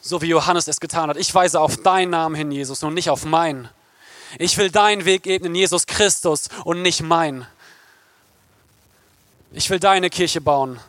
So 0.00 0.22
wie 0.22 0.26
Johannes 0.26 0.68
es 0.68 0.80
getan 0.80 1.10
hat. 1.10 1.18
Ich 1.18 1.34
weise 1.34 1.60
auf 1.60 1.76
deinen 1.78 2.10
Namen 2.10 2.34
hin, 2.34 2.50
Jesus, 2.50 2.82
und 2.82 2.94
nicht 2.94 3.10
auf 3.10 3.24
meinen. 3.24 3.68
Ich 4.38 4.56
will 4.58 4.70
deinen 4.70 5.04
Weg 5.04 5.26
ebnen, 5.26 5.54
Jesus 5.54 5.86
Christus, 5.86 6.48
und 6.64 6.82
nicht 6.82 7.02
meinen. 7.02 7.46
Ich 9.52 9.70
will 9.70 9.78
deine 9.78 10.10
Kirche 10.10 10.40
bauen 10.40 10.80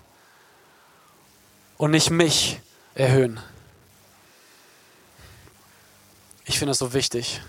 und 1.78 1.92
nicht 1.92 2.10
mich 2.10 2.60
erhöhen. 2.96 3.40
Ich 6.46 6.58
finde 6.58 6.72
es 6.72 6.80
so 6.80 6.94
wichtig. 6.94 7.42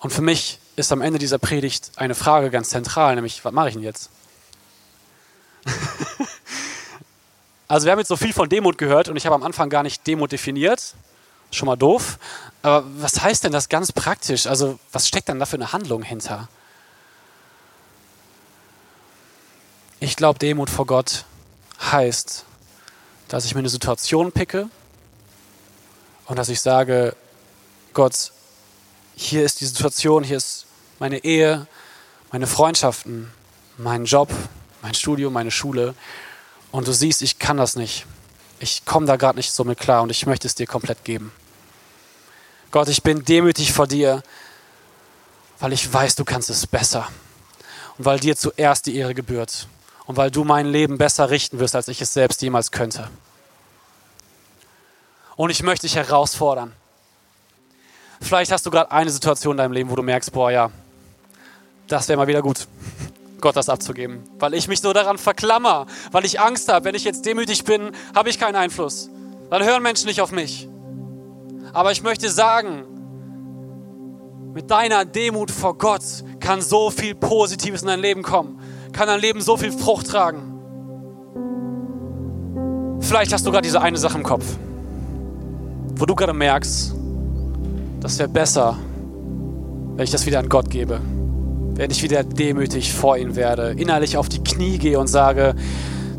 Und 0.00 0.12
für 0.12 0.22
mich 0.22 0.58
ist 0.76 0.92
am 0.92 1.00
Ende 1.00 1.18
dieser 1.18 1.38
Predigt 1.38 1.92
eine 1.96 2.14
Frage 2.14 2.50
ganz 2.50 2.68
zentral, 2.68 3.14
nämlich, 3.14 3.44
was 3.44 3.52
mache 3.52 3.68
ich 3.68 3.74
denn 3.74 3.82
jetzt? 3.82 4.10
also 7.68 7.86
wir 7.86 7.92
haben 7.92 7.98
jetzt 7.98 8.08
so 8.08 8.16
viel 8.16 8.32
von 8.32 8.48
Demut 8.48 8.78
gehört 8.78 9.08
und 9.08 9.16
ich 9.16 9.26
habe 9.26 9.34
am 9.34 9.42
Anfang 9.42 9.70
gar 9.70 9.82
nicht 9.82 10.06
Demut 10.06 10.32
definiert. 10.32 10.94
Schon 11.50 11.66
mal 11.66 11.76
doof. 11.76 12.18
Aber 12.62 12.84
was 12.98 13.20
heißt 13.20 13.44
denn 13.44 13.52
das 13.52 13.68
ganz 13.68 13.92
praktisch? 13.92 14.46
Also 14.46 14.78
was 14.92 15.08
steckt 15.08 15.28
dann 15.28 15.38
da 15.38 15.46
für 15.46 15.56
eine 15.56 15.72
Handlung 15.72 16.02
hinter? 16.02 16.48
Ich 20.00 20.16
glaube, 20.16 20.38
Demut 20.38 20.68
vor 20.68 20.86
Gott 20.86 21.24
heißt, 21.80 22.44
dass 23.28 23.44
ich 23.44 23.54
mir 23.54 23.60
eine 23.60 23.68
Situation 23.68 24.32
picke 24.32 24.68
und 26.26 26.36
dass 26.36 26.48
ich 26.48 26.60
sage, 26.60 27.16
Gott, 27.94 28.32
hier 29.14 29.44
ist 29.44 29.60
die 29.60 29.66
Situation, 29.66 30.22
hier 30.22 30.36
ist 30.36 30.66
meine 30.98 31.24
Ehe, 31.24 31.66
meine 32.30 32.46
Freundschaften, 32.46 33.32
meinen 33.78 34.04
Job, 34.04 34.30
mein 34.82 34.94
Studium, 34.94 35.32
meine 35.32 35.50
Schule. 35.50 35.94
Und 36.72 36.86
du 36.86 36.92
siehst, 36.92 37.22
ich 37.22 37.38
kann 37.38 37.56
das 37.56 37.76
nicht. 37.76 38.06
Ich 38.58 38.84
komme 38.84 39.06
da 39.06 39.16
gerade 39.16 39.36
nicht 39.36 39.52
so 39.52 39.64
mit 39.64 39.78
klar 39.78 40.02
und 40.02 40.10
ich 40.10 40.26
möchte 40.26 40.46
es 40.46 40.54
dir 40.54 40.66
komplett 40.66 41.04
geben. 41.04 41.32
Gott, 42.70 42.88
ich 42.88 43.02
bin 43.02 43.24
demütig 43.24 43.72
vor 43.72 43.86
dir, 43.86 44.22
weil 45.58 45.72
ich 45.72 45.92
weiß, 45.92 46.16
du 46.16 46.24
kannst 46.24 46.50
es 46.50 46.66
besser. 46.66 47.08
Und 47.98 48.04
weil 48.04 48.20
dir 48.20 48.36
zuerst 48.36 48.86
die 48.86 48.96
Ehre 48.96 49.14
gebührt. 49.14 49.68
Und 50.06 50.16
weil 50.16 50.30
du 50.30 50.44
mein 50.44 50.66
Leben 50.66 50.98
besser 50.98 51.30
richten 51.30 51.58
wirst, 51.58 51.74
als 51.74 51.88
ich 51.88 52.00
es 52.00 52.12
selbst 52.12 52.42
jemals 52.42 52.70
könnte. 52.70 53.08
Und 55.36 55.50
ich 55.50 55.62
möchte 55.62 55.86
dich 55.86 55.96
herausfordern. 55.96 56.72
Vielleicht 58.20 58.52
hast 58.52 58.64
du 58.64 58.70
gerade 58.70 58.90
eine 58.90 59.10
Situation 59.10 59.52
in 59.52 59.58
deinem 59.58 59.72
Leben, 59.72 59.90
wo 59.90 59.96
du 59.96 60.02
merkst, 60.02 60.32
boah 60.32 60.50
ja, 60.50 60.70
das 61.86 62.08
wäre 62.08 62.16
mal 62.16 62.26
wieder 62.26 62.42
gut, 62.42 62.66
Gott 63.40 63.56
das 63.56 63.68
abzugeben. 63.68 64.22
Weil 64.38 64.54
ich 64.54 64.68
mich 64.68 64.80
so 64.80 64.92
daran 64.92 65.18
verklammer, 65.18 65.86
weil 66.12 66.24
ich 66.24 66.40
Angst 66.40 66.72
habe, 66.72 66.84
wenn 66.84 66.94
ich 66.94 67.04
jetzt 67.04 67.26
demütig 67.26 67.64
bin, 67.64 67.90
habe 68.14 68.28
ich 68.28 68.38
keinen 68.38 68.56
Einfluss. 68.56 69.10
Dann 69.50 69.64
hören 69.64 69.82
Menschen 69.82 70.06
nicht 70.06 70.20
auf 70.20 70.32
mich. 70.32 70.68
Aber 71.72 71.92
ich 71.92 72.02
möchte 72.02 72.30
sagen, 72.30 72.84
mit 74.54 74.70
deiner 74.70 75.04
Demut 75.04 75.50
vor 75.50 75.76
Gott 75.76 76.02
kann 76.40 76.62
so 76.62 76.90
viel 76.90 77.14
Positives 77.14 77.82
in 77.82 77.88
dein 77.88 78.00
Leben 78.00 78.22
kommen, 78.22 78.58
kann 78.92 79.06
dein 79.06 79.20
Leben 79.20 79.40
so 79.40 79.56
viel 79.56 79.72
Frucht 79.72 80.08
tragen. 80.08 80.54
Vielleicht 83.00 83.32
hast 83.32 83.46
du 83.46 83.50
gerade 83.50 83.66
diese 83.66 83.82
eine 83.82 83.98
Sache 83.98 84.16
im 84.16 84.24
Kopf, 84.24 84.44
wo 85.96 86.06
du 86.06 86.14
gerade 86.14 86.32
merkst, 86.32 86.94
das 88.00 88.18
wäre 88.18 88.28
besser, 88.28 88.78
wenn 89.94 90.04
ich 90.04 90.10
das 90.10 90.24
wieder 90.26 90.38
an 90.38 90.48
Gott 90.48 90.70
gebe 90.70 91.00
wenn 91.76 91.90
ich 91.90 92.02
wieder 92.02 92.24
demütig 92.24 92.92
vor 92.92 93.16
ihn 93.18 93.36
werde, 93.36 93.74
innerlich 93.76 94.16
auf 94.16 94.28
die 94.28 94.42
Knie 94.42 94.78
gehe 94.78 94.98
und 94.98 95.08
sage, 95.08 95.54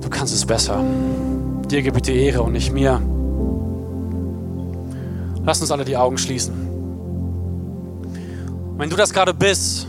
du 0.02 0.10
kannst 0.10 0.34
es 0.34 0.46
besser. 0.46 0.84
Dir 1.70 1.86
ich 1.86 2.02
die 2.04 2.15
Ehre 2.15 2.43
und 2.43 2.54
nicht 2.54 2.72
mir. 2.72 3.02
Lass 5.43 5.60
uns 5.62 5.72
alle 5.72 5.84
die 5.84 5.98
Augen 5.98 6.17
schließen. 6.17 6.54
Wenn 8.78 8.89
du 8.89 8.96
das 8.96 9.12
gerade 9.12 9.34
bist, 9.34 9.88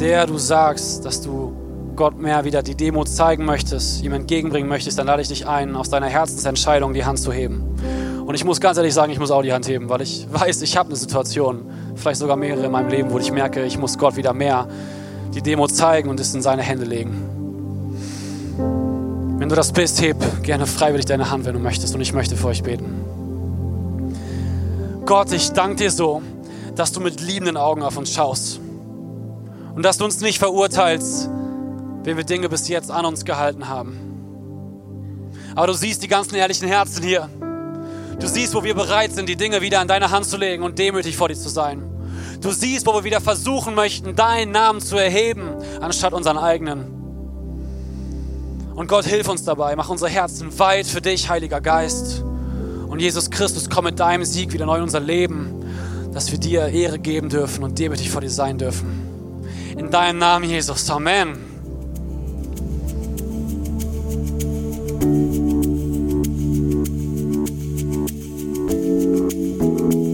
der 0.00 0.26
du 0.26 0.38
sagst, 0.38 1.04
dass 1.04 1.20
du 1.20 1.52
Gott 1.94 2.18
mehr 2.18 2.44
wieder 2.44 2.62
die 2.62 2.74
Demut 2.74 3.08
zeigen 3.08 3.44
möchtest, 3.44 4.02
ihm 4.02 4.12
entgegenbringen 4.12 4.68
möchtest, 4.68 4.98
dann 4.98 5.06
lade 5.06 5.20
ich 5.20 5.28
dich 5.28 5.46
ein, 5.46 5.76
aus 5.76 5.90
deiner 5.90 6.06
Herzensentscheidung 6.06 6.94
die 6.94 7.04
Hand 7.04 7.18
zu 7.18 7.32
heben. 7.32 7.62
Und 8.24 8.34
ich 8.34 8.44
muss 8.44 8.60
ganz 8.60 8.76
ehrlich 8.76 8.94
sagen, 8.94 9.10
ich 9.12 9.18
muss 9.18 9.30
auch 9.30 9.42
die 9.42 9.52
Hand 9.52 9.66
heben, 9.68 9.88
weil 9.88 10.02
ich 10.02 10.26
weiß, 10.30 10.62
ich 10.62 10.76
habe 10.76 10.88
eine 10.88 10.96
Situation, 10.96 11.62
vielleicht 11.96 12.20
sogar 12.20 12.36
mehrere 12.36 12.66
in 12.66 12.72
meinem 12.72 12.88
Leben, 12.88 13.10
wo 13.10 13.18
ich 13.18 13.32
merke, 13.32 13.64
ich 13.64 13.78
muss 13.78 13.98
Gott 13.98 14.16
wieder 14.16 14.32
mehr 14.32 14.68
die 15.34 15.42
Demo 15.42 15.66
zeigen 15.66 16.08
und 16.08 16.20
es 16.20 16.34
in 16.34 16.42
seine 16.42 16.62
Hände 16.62 16.84
legen. 16.84 17.42
Wenn 19.38 19.48
du 19.48 19.56
das 19.56 19.72
bist, 19.72 20.00
heb 20.00 20.16
gerne 20.44 20.66
freiwillig 20.66 21.06
deine 21.06 21.30
Hand, 21.30 21.46
wenn 21.46 21.54
du 21.54 21.58
möchtest. 21.58 21.94
Und 21.94 22.00
ich 22.00 22.12
möchte 22.12 22.36
für 22.36 22.46
euch 22.46 22.62
beten. 22.62 23.04
Gott, 25.04 25.32
ich 25.32 25.50
danke 25.50 25.76
dir 25.76 25.90
so, 25.90 26.22
dass 26.76 26.92
du 26.92 27.00
mit 27.00 27.20
liebenden 27.20 27.56
Augen 27.56 27.82
auf 27.82 27.96
uns 27.96 28.12
schaust 28.12 28.60
und 29.74 29.82
dass 29.84 29.98
du 29.98 30.04
uns 30.04 30.20
nicht 30.20 30.38
verurteilst, 30.38 31.28
wenn 32.04 32.16
wir 32.16 32.24
Dinge 32.24 32.48
bis 32.48 32.68
jetzt 32.68 32.90
an 32.90 33.04
uns 33.04 33.24
gehalten 33.24 33.68
haben. 33.68 33.98
Aber 35.54 35.66
du 35.66 35.72
siehst 35.72 36.02
die 36.02 36.08
ganzen 36.08 36.36
ehrlichen 36.36 36.68
Herzen 36.68 37.02
hier. 37.02 37.28
Du 38.22 38.28
siehst, 38.28 38.54
wo 38.54 38.62
wir 38.62 38.74
bereit 38.76 39.12
sind, 39.12 39.28
die 39.28 39.34
Dinge 39.34 39.62
wieder 39.62 39.82
in 39.82 39.88
deine 39.88 40.12
Hand 40.12 40.26
zu 40.26 40.36
legen 40.36 40.62
und 40.62 40.78
demütig 40.78 41.16
vor 41.16 41.26
dir 41.26 41.34
zu 41.34 41.48
sein. 41.48 41.82
Du 42.40 42.52
siehst, 42.52 42.86
wo 42.86 42.94
wir 42.94 43.02
wieder 43.02 43.20
versuchen 43.20 43.74
möchten, 43.74 44.14
deinen 44.14 44.52
Namen 44.52 44.80
zu 44.80 44.96
erheben, 44.96 45.48
anstatt 45.80 46.12
unseren 46.12 46.38
eigenen. 46.38 46.84
Und 48.76 48.86
Gott, 48.86 49.06
hilf 49.06 49.28
uns 49.28 49.42
dabei. 49.42 49.74
Mach 49.74 49.88
unsere 49.88 50.08
Herzen 50.08 50.56
weit 50.60 50.86
für 50.86 51.00
dich, 51.00 51.28
Heiliger 51.28 51.60
Geist. 51.60 52.22
Und 52.86 53.00
Jesus 53.00 53.28
Christus, 53.28 53.68
komm 53.68 53.86
mit 53.86 53.98
deinem 53.98 54.24
Sieg 54.24 54.52
wieder 54.52 54.66
neu 54.66 54.76
in 54.76 54.82
unser 54.84 55.00
Leben, 55.00 56.10
dass 56.14 56.30
wir 56.30 56.38
dir 56.38 56.68
Ehre 56.68 57.00
geben 57.00 57.28
dürfen 57.28 57.64
und 57.64 57.76
demütig 57.80 58.08
vor 58.08 58.20
dir 58.20 58.30
sein 58.30 58.56
dürfen. 58.56 59.42
In 59.76 59.90
deinem 59.90 60.18
Namen, 60.18 60.48
Jesus. 60.48 60.88
Amen. 60.88 61.40